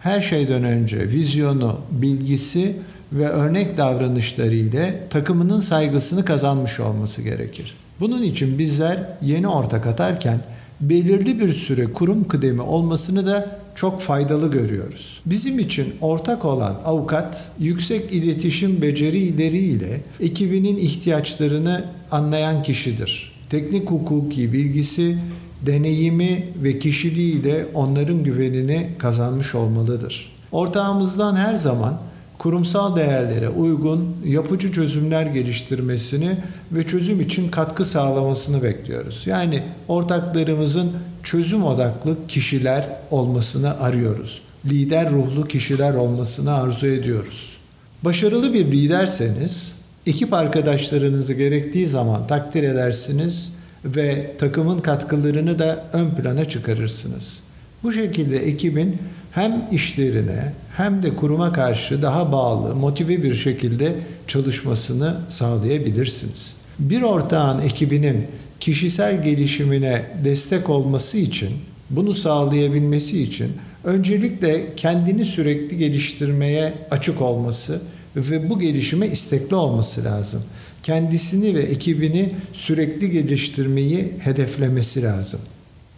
her 0.03 0.21
şeyden 0.21 0.63
önce 0.63 1.09
vizyonu, 1.09 1.77
bilgisi 1.91 2.75
ve 3.13 3.29
örnek 3.29 3.77
davranışları 3.77 4.55
ile 4.55 4.99
takımının 5.09 5.59
saygısını 5.59 6.25
kazanmış 6.25 6.79
olması 6.79 7.21
gerekir. 7.21 7.75
Bunun 7.99 8.23
için 8.23 8.59
bizler 8.59 8.99
yeni 9.21 9.47
ortak 9.47 9.87
atarken 9.87 10.39
belirli 10.81 11.39
bir 11.39 11.53
süre 11.53 11.93
kurum 11.93 12.27
kıdemi 12.27 12.61
olmasını 12.61 13.25
da 13.25 13.59
çok 13.75 14.01
faydalı 14.01 14.51
görüyoruz. 14.51 15.21
Bizim 15.25 15.59
için 15.59 15.95
ortak 16.01 16.45
olan 16.45 16.79
avukat 16.85 17.49
yüksek 17.59 18.13
iletişim 18.13 18.81
becerileriyle 18.81 20.01
ekibinin 20.19 20.77
ihtiyaçlarını 20.77 21.85
anlayan 22.11 22.63
kişidir. 22.63 23.33
teknik 23.49 23.91
hukuki 23.91 24.53
bilgisi, 24.53 25.17
deneyimi 25.65 26.47
ve 26.63 26.79
kişiliğiyle 26.79 27.65
onların 27.73 28.23
güvenini 28.23 28.89
kazanmış 28.97 29.55
olmalıdır. 29.55 30.31
Ortağımızdan 30.51 31.35
her 31.35 31.55
zaman 31.55 31.99
kurumsal 32.37 32.95
değerlere 32.95 33.49
uygun 33.49 34.15
yapıcı 34.25 34.71
çözümler 34.71 35.25
geliştirmesini 35.25 36.37
ve 36.71 36.87
çözüm 36.87 37.21
için 37.21 37.49
katkı 37.49 37.85
sağlamasını 37.85 38.63
bekliyoruz. 38.63 39.23
Yani 39.25 39.63
ortaklarımızın 39.87 40.91
çözüm 41.23 41.63
odaklı 41.63 42.17
kişiler 42.27 42.87
olmasını 43.11 43.79
arıyoruz. 43.79 44.41
Lider 44.65 45.11
ruhlu 45.11 45.47
kişiler 45.47 45.93
olmasını 45.93 46.53
arzu 46.53 46.87
ediyoruz. 46.87 47.57
Başarılı 48.03 48.53
bir 48.53 48.71
liderseniz 48.71 49.75
ekip 50.05 50.33
arkadaşlarınızı 50.33 51.33
gerektiği 51.33 51.87
zaman 51.87 52.27
takdir 52.27 52.63
edersiniz 52.63 53.53
ve 53.85 54.31
takımın 54.37 54.79
katkılarını 54.79 55.59
da 55.59 55.85
ön 55.93 56.09
plana 56.09 56.45
çıkarırsınız. 56.45 57.39
Bu 57.83 57.91
şekilde 57.91 58.37
ekibin 58.37 58.97
hem 59.31 59.65
işlerine 59.71 60.53
hem 60.77 61.03
de 61.03 61.15
kuruma 61.15 61.53
karşı 61.53 62.01
daha 62.01 62.31
bağlı, 62.31 62.75
motive 62.75 63.23
bir 63.23 63.35
şekilde 63.35 63.95
çalışmasını 64.27 65.17
sağlayabilirsiniz. 65.29 66.55
Bir 66.79 67.01
ortağın 67.01 67.61
ekibinin 67.61 68.27
kişisel 68.59 69.23
gelişimine 69.23 70.05
destek 70.23 70.69
olması 70.69 71.17
için, 71.17 71.49
bunu 71.89 72.13
sağlayabilmesi 72.13 73.23
için 73.23 73.51
öncelikle 73.83 74.75
kendini 74.75 75.25
sürekli 75.25 75.77
geliştirmeye 75.77 76.73
açık 76.91 77.21
olması 77.21 77.81
ve 78.15 78.49
bu 78.49 78.59
gelişime 78.59 79.07
istekli 79.07 79.55
olması 79.55 80.03
lazım. 80.03 80.43
Kendisini 80.83 81.55
ve 81.55 81.61
ekibini 81.61 82.33
sürekli 82.53 83.11
geliştirmeyi 83.11 84.13
hedeflemesi 84.19 85.03
lazım. 85.03 85.39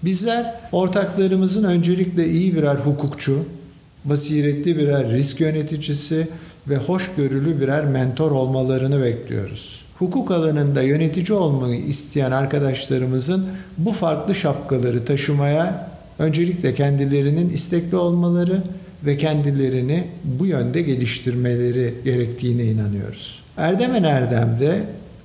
Bizler 0.03 0.55
ortaklarımızın 0.71 1.63
öncelikle 1.63 2.29
iyi 2.29 2.55
birer 2.55 2.75
hukukçu, 2.75 3.45
basiretli 4.05 4.77
birer 4.77 5.11
risk 5.11 5.39
yöneticisi 5.39 6.27
ve 6.69 6.77
hoşgörülü 6.77 7.61
birer 7.61 7.85
mentor 7.85 8.31
olmalarını 8.31 9.03
bekliyoruz. 9.03 9.85
Hukuk 9.99 10.31
alanında 10.31 10.81
yönetici 10.81 11.37
olmayı 11.37 11.85
isteyen 11.85 12.31
arkadaşlarımızın 12.31 13.47
bu 13.77 13.91
farklı 13.91 14.35
şapkaları 14.35 15.05
taşımaya 15.05 15.89
öncelikle 16.19 16.73
kendilerinin 16.73 17.49
istekli 17.49 17.97
olmaları 17.97 18.63
ve 19.05 19.17
kendilerini 19.17 20.03
bu 20.23 20.45
yönde 20.45 20.81
geliştirmeleri 20.81 21.93
gerektiğine 22.05 22.63
inanıyoruz. 22.63 23.43
Erdemen 23.57 24.03
Erdem'de 24.03 24.83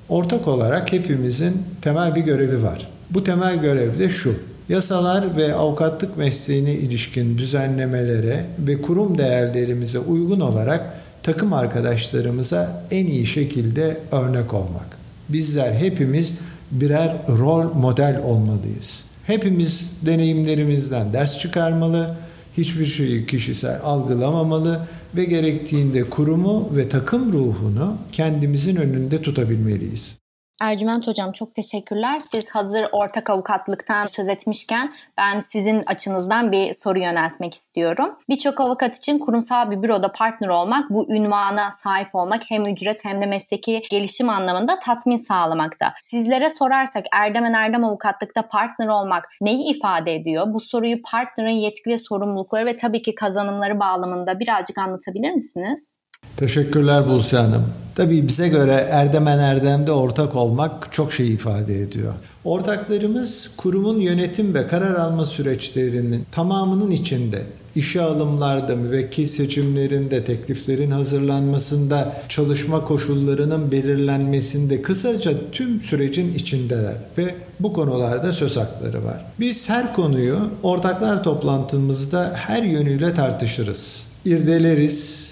ortak 0.09 0.49
olarak 0.49 0.93
hepimizin 0.93 1.63
temel 1.83 2.15
bir 2.15 2.21
görevi 2.21 2.63
var. 2.63 2.89
Bu 3.11 3.25
temel 3.25 3.61
görev 3.61 3.99
de 3.99 4.11
şu. 4.11 4.35
Yasalar 4.69 5.37
ve 5.37 5.55
avukatlık 5.55 6.17
mesleğine 6.17 6.73
ilişkin 6.73 7.39
düzenlemelere 7.39 8.45
ve 8.59 8.81
kurum 8.83 9.19
değerlerimize 9.19 9.99
uygun 9.99 10.41
olarak 10.41 10.95
takım 11.23 11.53
arkadaşlarımıza 11.53 12.83
en 12.91 13.07
iyi 13.07 13.27
şekilde 13.27 14.01
örnek 14.13 14.55
olmak. 14.55 14.99
Bizler 15.29 15.73
hepimiz 15.73 16.35
birer 16.71 17.17
rol 17.29 17.75
model 17.75 18.21
olmalıyız. 18.25 19.05
Hepimiz 19.27 19.93
deneyimlerimizden 20.07 21.13
ders 21.13 21.39
çıkarmalı, 21.39 22.17
hiçbir 22.57 22.87
şeyi 22.87 23.27
kişisel 23.27 23.81
algılamamalı 23.83 24.87
ve 25.17 25.25
gerektiğinde 25.25 26.05
kurumu 26.05 26.69
ve 26.77 26.89
takım 26.89 27.33
ruhunu 27.33 27.97
kendimizin 28.13 28.77
önünde 28.77 29.23
tutabilmeliyiz. 29.23 30.20
Ercüment 30.61 31.07
Hocam 31.07 31.33
çok 31.33 31.55
teşekkürler. 31.55 32.21
Siz 32.21 32.51
hazır 32.51 32.87
ortak 32.93 33.31
avukatlıktan 33.31 34.05
söz 34.05 34.29
etmişken 34.29 34.93
ben 35.19 35.39
sizin 35.39 35.83
açınızdan 35.87 36.53
bir 36.53 36.73
soru 36.73 36.99
yöneltmek 36.99 37.55
istiyorum. 37.55 38.19
Birçok 38.29 38.61
avukat 38.61 38.97
için 38.97 39.19
kurumsal 39.19 39.71
bir 39.71 39.83
büroda 39.83 40.13
partner 40.13 40.49
olmak, 40.49 40.91
bu 40.91 41.13
ünvana 41.13 41.71
sahip 41.71 42.15
olmak 42.15 42.43
hem 42.49 42.67
ücret 42.67 43.05
hem 43.05 43.21
de 43.21 43.27
mesleki 43.27 43.83
gelişim 43.91 44.29
anlamında 44.29 44.81
tatmin 44.81 45.17
sağlamakta. 45.17 45.95
Sizlere 46.01 46.51
sorarsak 46.51 47.05
Erdemen 47.13 47.53
Erdem 47.53 47.85
Avukatlıkta 47.85 48.49
partner 48.49 48.89
olmak 48.89 49.29
neyi 49.41 49.77
ifade 49.77 50.15
ediyor? 50.15 50.45
Bu 50.55 50.61
soruyu 50.61 51.03
partnerin 51.03 51.51
yetki 51.51 51.91
ve 51.91 51.99
sorumlulukları 51.99 52.67
ve 52.67 52.77
tabii 52.77 53.03
ki 53.03 53.15
kazanımları 53.15 53.81
bağlamında 53.81 54.41
birazcık 54.41 54.79
anlatabilir 54.79 55.31
misiniz? 55.31 56.00
Teşekkürler 56.37 57.09
Buse 57.09 57.37
Hanım. 57.37 57.65
Tabii 57.95 58.29
bize 58.29 58.49
göre 58.49 58.87
Erdemen 58.91 59.39
Erdem'de 59.39 59.93
ortak 59.93 60.37
olmak 60.37 60.93
çok 60.93 61.13
şey 61.13 61.33
ifade 61.33 61.83
ediyor. 61.83 62.13
Ortaklarımız 62.45 63.51
kurumun 63.57 64.01
yönetim 64.01 64.55
ve 64.55 64.67
karar 64.67 64.95
alma 64.95 65.27
süreçlerinin 65.27 66.27
tamamının 66.33 66.91
içinde 66.91 67.43
işe 67.77 68.03
alımlarda, 68.03 68.77
müvekkil 68.77 69.27
seçimlerinde, 69.27 70.25
tekliflerin 70.25 70.91
hazırlanmasında, 70.91 72.17
çalışma 72.29 72.85
koşullarının 72.85 73.73
belirlenmesinde, 73.73 74.83
kısaca 74.83 75.33
tüm 75.53 75.81
sürecin 75.81 76.35
içindeler 76.35 76.95
ve 77.19 77.35
bu 77.61 77.73
konularda 77.73 78.33
söz 78.33 78.57
hakları 78.57 79.05
var. 79.05 79.25
Biz 79.41 79.69
her 79.69 79.95
konuyu 79.95 80.39
ortaklar 80.63 81.25
toplantımızda 81.25 82.33
her 82.35 82.63
yönüyle 82.63 83.15
tartışırız, 83.15 84.07
irdeleriz, 84.25 85.30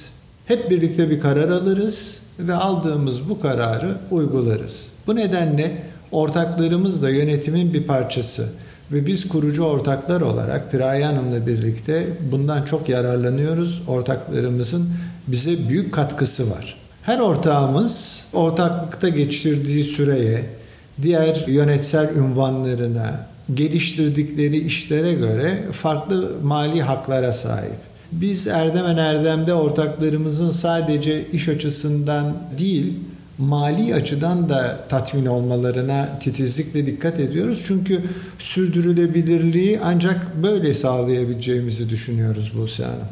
hep 0.48 0.70
birlikte 0.70 1.10
bir 1.10 1.20
karar 1.20 1.48
alırız 1.48 2.18
ve 2.38 2.54
aldığımız 2.54 3.28
bu 3.28 3.40
kararı 3.40 3.96
uygularız. 4.10 4.88
Bu 5.06 5.16
nedenle 5.16 5.82
ortaklarımız 6.12 7.02
da 7.02 7.10
yönetimin 7.10 7.74
bir 7.74 7.82
parçası 7.82 8.48
ve 8.92 9.06
biz 9.06 9.28
kurucu 9.28 9.62
ortaklar 9.62 10.20
olarak 10.20 10.70
Piraye 10.70 11.04
Hanım'la 11.04 11.46
birlikte 11.46 12.06
bundan 12.32 12.64
çok 12.64 12.88
yararlanıyoruz. 12.88 13.82
Ortaklarımızın 13.88 14.90
bize 15.26 15.68
büyük 15.68 15.94
katkısı 15.94 16.50
var. 16.50 16.76
Her 17.02 17.18
ortağımız 17.18 18.24
ortaklıkta 18.32 19.08
geçirdiği 19.08 19.84
süreye, 19.84 20.44
diğer 21.02 21.44
yönetsel 21.46 22.10
ünvanlarına, 22.16 23.26
geliştirdikleri 23.54 24.58
işlere 24.58 25.12
göre 25.12 25.64
farklı 25.72 26.30
mali 26.42 26.82
haklara 26.82 27.32
sahip. 27.32 27.87
Biz 28.12 28.46
Erdemen 28.46 28.96
Erdem'de 28.96 29.54
ortaklarımızın 29.54 30.50
sadece 30.50 31.26
iş 31.32 31.48
açısından 31.48 32.36
değil, 32.58 32.94
mali 33.38 33.94
açıdan 33.94 34.48
da 34.48 34.80
tatmin 34.88 35.26
olmalarına 35.26 36.08
titizlikle 36.20 36.86
dikkat 36.86 37.20
ediyoruz. 37.20 37.64
Çünkü 37.66 38.02
sürdürülebilirliği 38.38 39.80
ancak 39.84 40.42
böyle 40.42 40.74
sağlayabileceğimizi 40.74 41.90
düşünüyoruz 41.90 42.52
Buse 42.56 42.84
Hanım. 42.84 43.08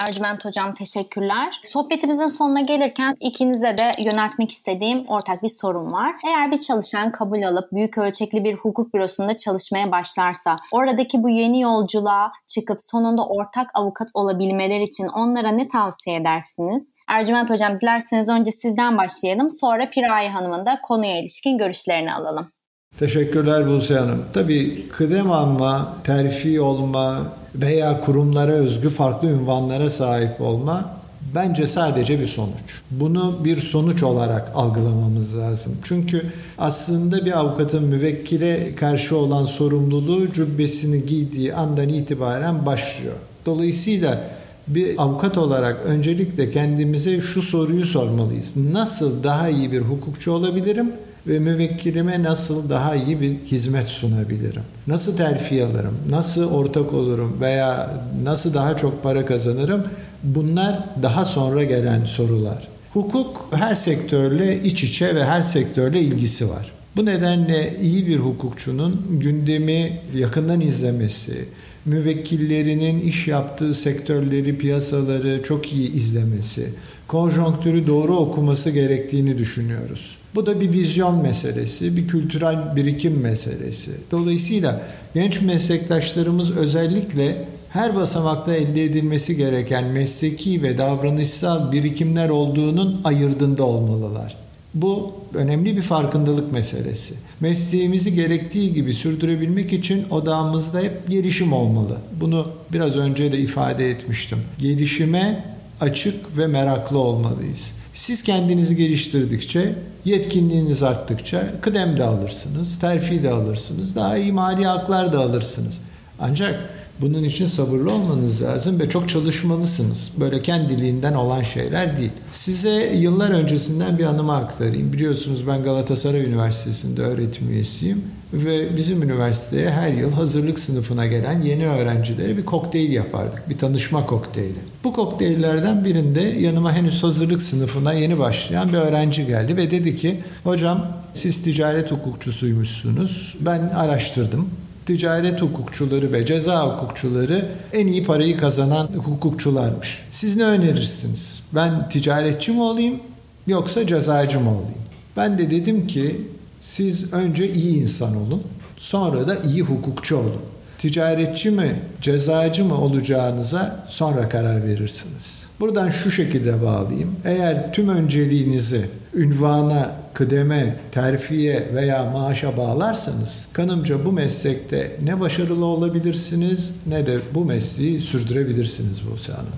Ercüment 0.00 0.44
Hocam 0.44 0.74
teşekkürler. 0.74 1.60
Sohbetimizin 1.62 2.26
sonuna 2.26 2.60
gelirken 2.60 3.16
ikinize 3.20 3.78
de 3.78 3.94
yöneltmek 3.98 4.50
istediğim 4.50 5.08
ortak 5.08 5.42
bir 5.42 5.48
sorun 5.48 5.92
var. 5.92 6.14
Eğer 6.26 6.50
bir 6.50 6.58
çalışan 6.58 7.12
kabul 7.12 7.42
alıp 7.42 7.72
büyük 7.72 7.98
ölçekli 7.98 8.44
bir 8.44 8.54
hukuk 8.54 8.94
bürosunda 8.94 9.36
çalışmaya 9.36 9.90
başlarsa, 9.90 10.56
oradaki 10.72 11.22
bu 11.22 11.28
yeni 11.28 11.60
yolculuğa 11.60 12.32
çıkıp 12.46 12.78
sonunda 12.80 13.26
ortak 13.26 13.70
avukat 13.74 14.08
olabilmeleri 14.14 14.82
için 14.82 15.06
onlara 15.08 15.48
ne 15.48 15.68
tavsiye 15.68 16.16
edersiniz? 16.16 16.94
Ercüment 17.08 17.50
Hocam 17.50 17.80
dilerseniz 17.80 18.28
önce 18.28 18.50
sizden 18.50 18.98
başlayalım. 18.98 19.50
Sonra 19.50 19.90
Piraye 19.90 20.30
Hanım'ın 20.30 20.66
da 20.66 20.80
konuya 20.82 21.20
ilişkin 21.20 21.58
görüşlerini 21.58 22.12
alalım. 22.12 22.52
Teşekkürler 23.00 23.68
Buse 23.68 23.94
Hanım. 23.94 24.18
Tabii 24.32 24.88
kıdem 24.88 25.32
alma, 25.32 25.96
terfi 26.04 26.60
olma 26.60 27.26
veya 27.54 28.00
kurumlara 28.00 28.52
özgü 28.52 28.88
farklı 28.88 29.28
ünvanlara 29.28 29.90
sahip 29.90 30.40
olma 30.40 30.90
bence 31.34 31.66
sadece 31.66 32.20
bir 32.20 32.26
sonuç. 32.26 32.82
Bunu 32.90 33.38
bir 33.44 33.56
sonuç 33.56 34.02
olarak 34.02 34.52
algılamamız 34.54 35.38
lazım. 35.38 35.72
Çünkü 35.84 36.22
aslında 36.58 37.26
bir 37.26 37.38
avukatın 37.38 37.84
müvekkile 37.84 38.74
karşı 38.74 39.16
olan 39.16 39.44
sorumluluğu 39.44 40.32
cübbesini 40.32 41.06
giydiği 41.06 41.54
andan 41.54 41.88
itibaren 41.88 42.66
başlıyor. 42.66 43.14
Dolayısıyla 43.46 44.30
bir 44.68 45.02
avukat 45.02 45.38
olarak 45.38 45.76
öncelikle 45.86 46.50
kendimize 46.50 47.20
şu 47.20 47.42
soruyu 47.42 47.86
sormalıyız. 47.86 48.56
Nasıl 48.72 49.22
daha 49.22 49.48
iyi 49.48 49.72
bir 49.72 49.80
hukukçu 49.80 50.32
olabilirim? 50.32 50.92
Ve 51.26 51.38
müvekkilime 51.38 52.22
nasıl 52.22 52.70
daha 52.70 52.96
iyi 52.96 53.20
bir 53.20 53.36
hizmet 53.46 53.84
sunabilirim? 53.84 54.62
Nasıl 54.86 55.16
terfi 55.16 55.64
alırım? 55.64 55.94
Nasıl 56.10 56.50
ortak 56.50 56.92
olurum? 56.92 57.36
Veya 57.40 57.90
nasıl 58.22 58.54
daha 58.54 58.76
çok 58.76 59.02
para 59.02 59.26
kazanırım? 59.26 59.84
Bunlar 60.22 60.78
daha 61.02 61.24
sonra 61.24 61.64
gelen 61.64 62.04
sorular. 62.04 62.68
Hukuk 62.92 63.48
her 63.52 63.74
sektörle 63.74 64.62
iç 64.62 64.84
içe 64.84 65.14
ve 65.14 65.24
her 65.24 65.42
sektörle 65.42 66.00
ilgisi 66.00 66.50
var. 66.50 66.72
Bu 66.96 67.06
nedenle 67.06 67.76
iyi 67.82 68.06
bir 68.06 68.18
hukukçunun 68.18 69.06
gündemi 69.10 69.92
yakından 70.14 70.60
izlemesi, 70.60 71.44
müvekkillerinin 71.84 73.00
iş 73.00 73.28
yaptığı 73.28 73.74
sektörleri, 73.74 74.58
piyasaları 74.58 75.42
çok 75.42 75.72
iyi 75.72 75.92
izlemesi, 75.92 76.68
konjonktürü 77.10 77.86
doğru 77.86 78.16
okuması 78.16 78.70
gerektiğini 78.70 79.38
düşünüyoruz. 79.38 80.16
Bu 80.34 80.46
da 80.46 80.60
bir 80.60 80.72
vizyon 80.72 81.22
meselesi, 81.22 81.96
bir 81.96 82.08
kültürel 82.08 82.76
birikim 82.76 83.20
meselesi. 83.20 83.90
Dolayısıyla 84.10 84.82
genç 85.14 85.42
meslektaşlarımız 85.42 86.56
özellikle 86.56 87.44
her 87.70 87.96
basamakta 87.96 88.54
elde 88.54 88.84
edilmesi 88.84 89.36
gereken 89.36 89.84
mesleki 89.84 90.62
ve 90.62 90.78
davranışsal 90.78 91.72
birikimler 91.72 92.28
olduğunun 92.28 93.00
ayırdında 93.04 93.64
olmalılar. 93.64 94.36
Bu 94.74 95.12
önemli 95.34 95.76
bir 95.76 95.82
farkındalık 95.82 96.52
meselesi. 96.52 97.14
Mesleğimizi 97.40 98.14
gerektiği 98.14 98.74
gibi 98.74 98.94
sürdürebilmek 98.94 99.72
için 99.72 100.04
odağımızda 100.10 100.80
hep 100.80 101.10
gelişim 101.10 101.52
olmalı. 101.52 101.96
Bunu 102.20 102.48
biraz 102.72 102.96
önce 102.96 103.32
de 103.32 103.38
ifade 103.38 103.90
etmiştim. 103.90 104.38
Gelişime 104.58 105.44
açık 105.80 106.38
ve 106.38 106.46
meraklı 106.46 106.98
olmalıyız. 106.98 107.72
Siz 107.94 108.22
kendinizi 108.22 108.76
geliştirdikçe, 108.76 109.74
yetkinliğiniz 110.04 110.82
arttıkça 110.82 111.60
kıdem 111.60 111.96
de 111.96 112.04
alırsınız, 112.04 112.78
terfi 112.78 113.22
de 113.22 113.30
alırsınız, 113.30 113.96
daha 113.96 114.16
iyi 114.16 114.32
mali 114.32 114.66
haklar 114.66 115.12
da 115.12 115.18
alırsınız. 115.18 115.80
Ancak 116.20 116.70
bunun 117.00 117.24
için 117.24 117.46
sabırlı 117.46 117.92
olmanız 117.92 118.42
lazım 118.42 118.80
ve 118.80 118.88
çok 118.88 119.08
çalışmalısınız. 119.08 120.12
Böyle 120.20 120.42
kendiliğinden 120.42 121.14
olan 121.14 121.42
şeyler 121.42 121.96
değil. 121.96 122.10
Size 122.32 122.92
yıllar 122.96 123.30
öncesinden 123.30 123.98
bir 123.98 124.04
anımı 124.04 124.36
aktarayım. 124.36 124.92
Biliyorsunuz 124.92 125.46
ben 125.46 125.62
Galatasaray 125.62 126.24
Üniversitesi'nde 126.24 127.02
öğretim 127.02 127.50
üyesiyim 127.50 128.04
ve 128.32 128.76
bizim 128.76 129.02
üniversiteye 129.02 129.70
her 129.70 129.92
yıl 129.92 130.12
hazırlık 130.12 130.58
sınıfına 130.58 131.06
gelen 131.06 131.42
yeni 131.42 131.66
öğrencilere 131.66 132.36
bir 132.36 132.44
kokteyl 132.44 132.92
yapardık. 132.92 133.48
Bir 133.48 133.58
tanışma 133.58 134.06
kokteyli. 134.06 134.58
Bu 134.84 134.92
kokteyllerden 134.92 135.84
birinde 135.84 136.20
yanıma 136.20 136.72
henüz 136.72 137.02
hazırlık 137.02 137.42
sınıfına 137.42 137.92
yeni 137.92 138.18
başlayan 138.18 138.68
bir 138.68 138.78
öğrenci 138.78 139.26
geldi 139.26 139.56
ve 139.56 139.70
dedi 139.70 139.96
ki 139.96 140.20
hocam 140.44 140.86
siz 141.14 141.42
ticaret 141.42 141.90
hukukçusuymuşsunuz. 141.90 143.36
Ben 143.40 143.60
araştırdım 143.60 144.48
ticaret 144.90 145.42
hukukçuları 145.42 146.12
ve 146.12 146.26
ceza 146.26 146.66
hukukçuları 146.66 147.48
en 147.72 147.86
iyi 147.86 148.04
parayı 148.04 148.36
kazanan 148.36 148.86
hukukçularmış. 148.86 150.02
Siz 150.10 150.36
ne 150.36 150.44
önerirsiniz? 150.44 151.42
Ben 151.54 151.88
ticaretçi 151.88 152.52
mi 152.52 152.62
olayım 152.62 153.00
yoksa 153.46 153.86
cezacı 153.86 154.40
mı 154.40 154.50
olayım? 154.50 154.82
Ben 155.16 155.38
de 155.38 155.50
dedim 155.50 155.86
ki 155.86 156.20
siz 156.60 157.12
önce 157.12 157.52
iyi 157.52 157.82
insan 157.82 158.16
olun, 158.16 158.42
sonra 158.76 159.28
da 159.28 159.36
iyi 159.36 159.62
hukukçu 159.62 160.16
olun. 160.16 160.40
Ticaretçi 160.78 161.50
mi, 161.50 161.82
cezacı 162.02 162.64
mı 162.64 162.80
olacağınıza 162.80 163.84
sonra 163.88 164.28
karar 164.28 164.64
verirsiniz. 164.64 165.46
Buradan 165.60 165.88
şu 165.88 166.10
şekilde 166.10 166.62
bağlayayım. 166.62 167.16
Eğer 167.24 167.72
tüm 167.72 167.88
önceliğinizi 167.88 168.88
ünvana, 169.14 169.92
kıdeme, 170.14 170.76
terfiye 170.92 171.68
veya 171.74 172.04
maaşa 172.04 172.56
bağlarsanız 172.56 173.48
kanımca 173.52 174.04
bu 174.04 174.12
meslekte 174.12 174.96
ne 175.04 175.20
başarılı 175.20 175.64
olabilirsiniz 175.64 176.80
ne 176.86 177.06
de 177.06 177.18
bu 177.34 177.44
mesleği 177.44 178.00
sürdürebilirsiniz 178.00 179.10
Buse 179.10 179.32
Hanım. 179.32 179.52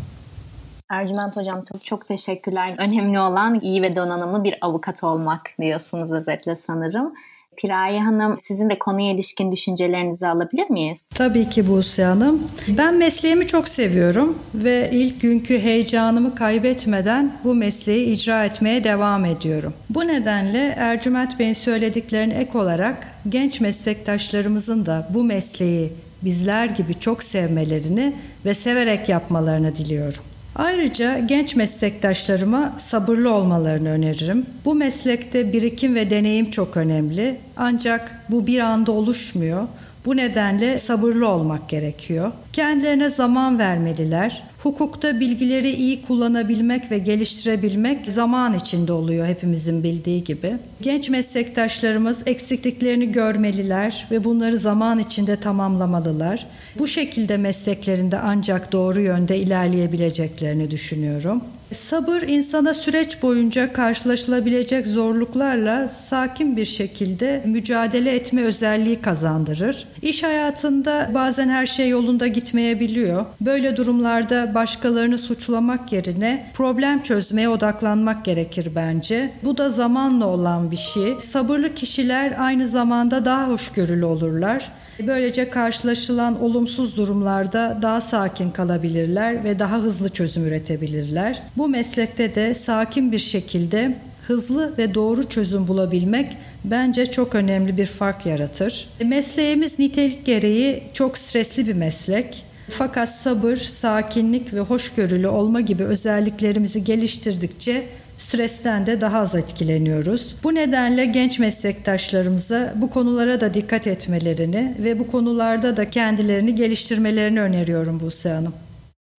Ercüment 0.90 1.36
Hocam 1.36 1.64
çok, 1.72 1.86
çok 1.86 2.08
teşekkürler. 2.08 2.74
Önemli 2.78 3.20
olan 3.20 3.60
iyi 3.60 3.82
ve 3.82 3.96
donanımlı 3.96 4.44
bir 4.44 4.58
avukat 4.60 5.04
olmak 5.04 5.40
diyorsunuz 5.60 6.12
özetle 6.12 6.58
sanırım. 6.66 7.14
Piraye 7.56 8.00
Hanım 8.00 8.36
sizin 8.38 8.70
de 8.70 8.78
konuya 8.78 9.12
ilişkin 9.12 9.52
düşüncelerinizi 9.52 10.26
alabilir 10.26 10.70
miyiz? 10.70 11.04
Tabii 11.14 11.50
ki 11.50 11.68
Buse 11.68 12.04
Hanım. 12.04 12.42
Ben 12.68 12.94
mesleğimi 12.94 13.46
çok 13.46 13.68
seviyorum 13.68 14.38
ve 14.54 14.90
ilk 14.92 15.20
günkü 15.20 15.58
heyecanımı 15.58 16.34
kaybetmeden 16.34 17.32
bu 17.44 17.54
mesleği 17.54 18.06
icra 18.06 18.44
etmeye 18.44 18.84
devam 18.84 19.24
ediyorum. 19.24 19.74
Bu 19.90 20.08
nedenle 20.08 20.74
Ercüment 20.78 21.38
Bey'in 21.38 21.52
söylediklerine 21.52 22.34
ek 22.34 22.58
olarak 22.58 23.08
genç 23.28 23.60
meslektaşlarımızın 23.60 24.86
da 24.86 25.08
bu 25.10 25.24
mesleği 25.24 25.92
bizler 26.22 26.66
gibi 26.66 26.94
çok 27.00 27.22
sevmelerini 27.22 28.14
ve 28.44 28.54
severek 28.54 29.08
yapmalarını 29.08 29.76
diliyorum. 29.76 30.22
Ayrıca 30.56 31.18
genç 31.18 31.56
meslektaşlarıma 31.56 32.72
sabırlı 32.78 33.34
olmalarını 33.34 33.88
öneririm. 33.88 34.46
Bu 34.64 34.74
meslekte 34.74 35.52
birikim 35.52 35.94
ve 35.94 36.10
deneyim 36.10 36.50
çok 36.50 36.76
önemli. 36.76 37.36
Ancak 37.56 38.24
bu 38.28 38.46
bir 38.46 38.58
anda 38.58 38.92
oluşmuyor. 38.92 39.68
Bu 40.06 40.16
nedenle 40.16 40.78
sabırlı 40.78 41.28
olmak 41.28 41.68
gerekiyor. 41.68 42.32
Kendilerine 42.52 43.08
zaman 43.08 43.58
vermeliler. 43.58 44.42
Hukukta 44.62 45.20
bilgileri 45.20 45.70
iyi 45.70 46.02
kullanabilmek 46.02 46.90
ve 46.90 46.98
geliştirebilmek 46.98 48.10
zaman 48.10 48.54
içinde 48.54 48.92
oluyor 48.92 49.26
hepimizin 49.26 49.82
bildiği 49.82 50.24
gibi. 50.24 50.52
Genç 50.80 51.08
meslektaşlarımız 51.08 52.22
eksikliklerini 52.26 53.12
görmeliler 53.12 54.06
ve 54.10 54.24
bunları 54.24 54.58
zaman 54.58 54.98
içinde 54.98 55.36
tamamlamalılar. 55.36 56.46
Bu 56.78 56.86
şekilde 56.86 57.36
mesleklerinde 57.36 58.18
ancak 58.18 58.72
doğru 58.72 59.00
yönde 59.00 59.38
ilerleyebileceklerini 59.38 60.70
düşünüyorum. 60.70 61.42
Sabır 61.74 62.22
insana 62.22 62.74
süreç 62.74 63.22
boyunca 63.22 63.72
karşılaşılabilecek 63.72 64.86
zorluklarla 64.86 65.88
sakin 65.88 66.56
bir 66.56 66.64
şekilde 66.64 67.42
mücadele 67.46 68.14
etme 68.14 68.42
özelliği 68.42 69.00
kazandırır. 69.00 69.86
İş 70.02 70.22
hayatında 70.22 71.10
bazen 71.14 71.48
her 71.48 71.66
şey 71.66 71.88
yolunda 71.88 72.26
gitmeyebiliyor. 72.26 73.24
Böyle 73.40 73.76
durumlarda 73.76 74.54
başkalarını 74.54 75.18
suçlamak 75.18 75.92
yerine 75.92 76.46
problem 76.54 77.02
çözmeye 77.02 77.48
odaklanmak 77.48 78.24
gerekir 78.24 78.68
bence. 78.74 79.32
Bu 79.44 79.58
da 79.58 79.70
zamanla 79.70 80.26
olan 80.26 80.70
bir 80.70 80.76
şey. 80.76 81.20
Sabırlı 81.20 81.74
kişiler 81.74 82.34
aynı 82.38 82.66
zamanda 82.66 83.24
daha 83.24 83.48
hoşgörülü 83.48 84.04
olurlar. 84.04 84.70
Böylece 85.00 85.50
karşılaşılan 85.50 86.42
olumsuz 86.42 86.96
durumlarda 86.96 87.78
daha 87.82 88.00
sakin 88.00 88.50
kalabilirler 88.50 89.44
ve 89.44 89.58
daha 89.58 89.78
hızlı 89.78 90.08
çözüm 90.08 90.44
üretebilirler. 90.44 91.42
Bu 91.56 91.68
meslekte 91.68 92.34
de 92.34 92.54
sakin 92.54 93.12
bir 93.12 93.18
şekilde 93.18 93.96
hızlı 94.26 94.72
ve 94.78 94.94
doğru 94.94 95.28
çözüm 95.28 95.68
bulabilmek 95.68 96.36
bence 96.64 97.06
çok 97.06 97.34
önemli 97.34 97.76
bir 97.76 97.86
fark 97.86 98.26
yaratır. 98.26 98.88
Mesleğimiz 99.04 99.78
nitelik 99.78 100.26
gereği 100.26 100.82
çok 100.92 101.18
stresli 101.18 101.66
bir 101.66 101.74
meslek. 101.74 102.44
Fakat 102.70 103.08
sabır, 103.08 103.56
sakinlik 103.56 104.54
ve 104.54 104.60
hoşgörülü 104.60 105.28
olma 105.28 105.60
gibi 105.60 105.84
özelliklerimizi 105.84 106.84
geliştirdikçe 106.84 107.86
stresten 108.22 108.86
de 108.86 109.00
daha 109.00 109.18
az 109.18 109.34
etkileniyoruz. 109.34 110.36
Bu 110.44 110.54
nedenle 110.54 111.06
genç 111.06 111.38
meslektaşlarımıza 111.38 112.72
bu 112.76 112.90
konulara 112.90 113.40
da 113.40 113.54
dikkat 113.54 113.86
etmelerini 113.86 114.74
ve 114.78 114.98
bu 114.98 115.10
konularda 115.10 115.76
da 115.76 115.90
kendilerini 115.90 116.54
geliştirmelerini 116.54 117.40
öneriyorum 117.40 118.00
Buse 118.00 118.30
Hanım. 118.30 118.54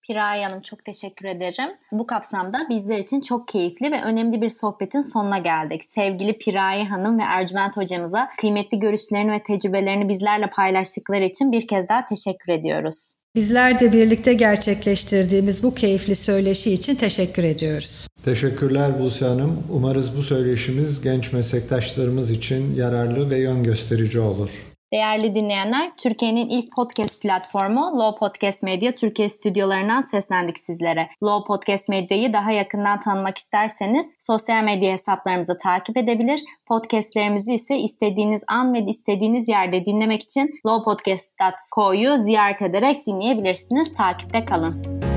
Piray 0.07 0.43
Hanım 0.43 0.61
çok 0.61 0.85
teşekkür 0.85 1.25
ederim. 1.25 1.69
Bu 1.91 2.07
kapsamda 2.07 2.57
bizler 2.69 2.99
için 2.99 3.21
çok 3.21 3.47
keyifli 3.47 3.91
ve 3.91 4.01
önemli 4.01 4.41
bir 4.41 4.49
sohbetin 4.49 5.01
sonuna 5.01 5.37
geldik. 5.37 5.85
Sevgili 5.85 6.37
Piray 6.37 6.85
Hanım 6.85 7.19
ve 7.19 7.23
Ercüment 7.23 7.77
hocamıza 7.77 8.29
kıymetli 8.39 8.79
görüşlerini 8.79 9.31
ve 9.31 9.43
tecrübelerini 9.43 10.09
bizlerle 10.09 10.49
paylaştıkları 10.49 11.23
için 11.25 11.51
bir 11.51 11.67
kez 11.67 11.89
daha 11.89 12.05
teşekkür 12.05 12.53
ediyoruz. 12.53 13.13
Bizler 13.35 13.79
de 13.79 13.93
birlikte 13.93 14.33
gerçekleştirdiğimiz 14.33 15.63
bu 15.63 15.75
keyifli 15.75 16.15
söyleşi 16.15 16.73
için 16.73 16.95
teşekkür 16.95 17.43
ediyoruz. 17.43 18.07
Teşekkürler 18.25 18.99
Buse 18.99 19.25
Hanım. 19.25 19.63
Umarız 19.69 20.17
bu 20.17 20.23
söyleşimiz 20.23 21.01
genç 21.01 21.33
meslektaşlarımız 21.33 22.31
için 22.31 22.75
yararlı 22.75 23.29
ve 23.29 23.37
yön 23.37 23.63
gösterici 23.63 24.19
olur. 24.19 24.49
Değerli 24.93 25.35
dinleyenler, 25.35 25.91
Türkiye'nin 25.97 26.49
ilk 26.49 26.71
podcast 26.71 27.21
platformu 27.21 27.99
Low 27.99 28.19
Podcast 28.19 28.63
Media 28.63 28.91
Türkiye 28.91 29.29
stüdyolarından 29.29 30.01
seslendik 30.01 30.59
sizlere. 30.59 31.09
Low 31.23 31.47
Podcast 31.47 31.89
Medya'yı 31.89 32.33
daha 32.33 32.51
yakından 32.51 33.01
tanımak 33.01 33.37
isterseniz 33.37 34.05
sosyal 34.19 34.63
medya 34.63 34.93
hesaplarımızı 34.93 35.57
takip 35.57 35.97
edebilir. 35.97 36.43
Podcastlerimizi 36.65 37.53
ise 37.53 37.77
istediğiniz 37.77 38.43
an 38.47 38.73
ve 38.73 38.79
istediğiniz 38.79 39.47
yerde 39.47 39.85
dinlemek 39.85 40.23
için 40.23 40.49
lowpodcast.co'yu 40.67 42.23
ziyaret 42.23 42.61
ederek 42.61 43.07
dinleyebilirsiniz. 43.07 43.93
Takipte 43.93 44.45
kalın. 44.45 45.12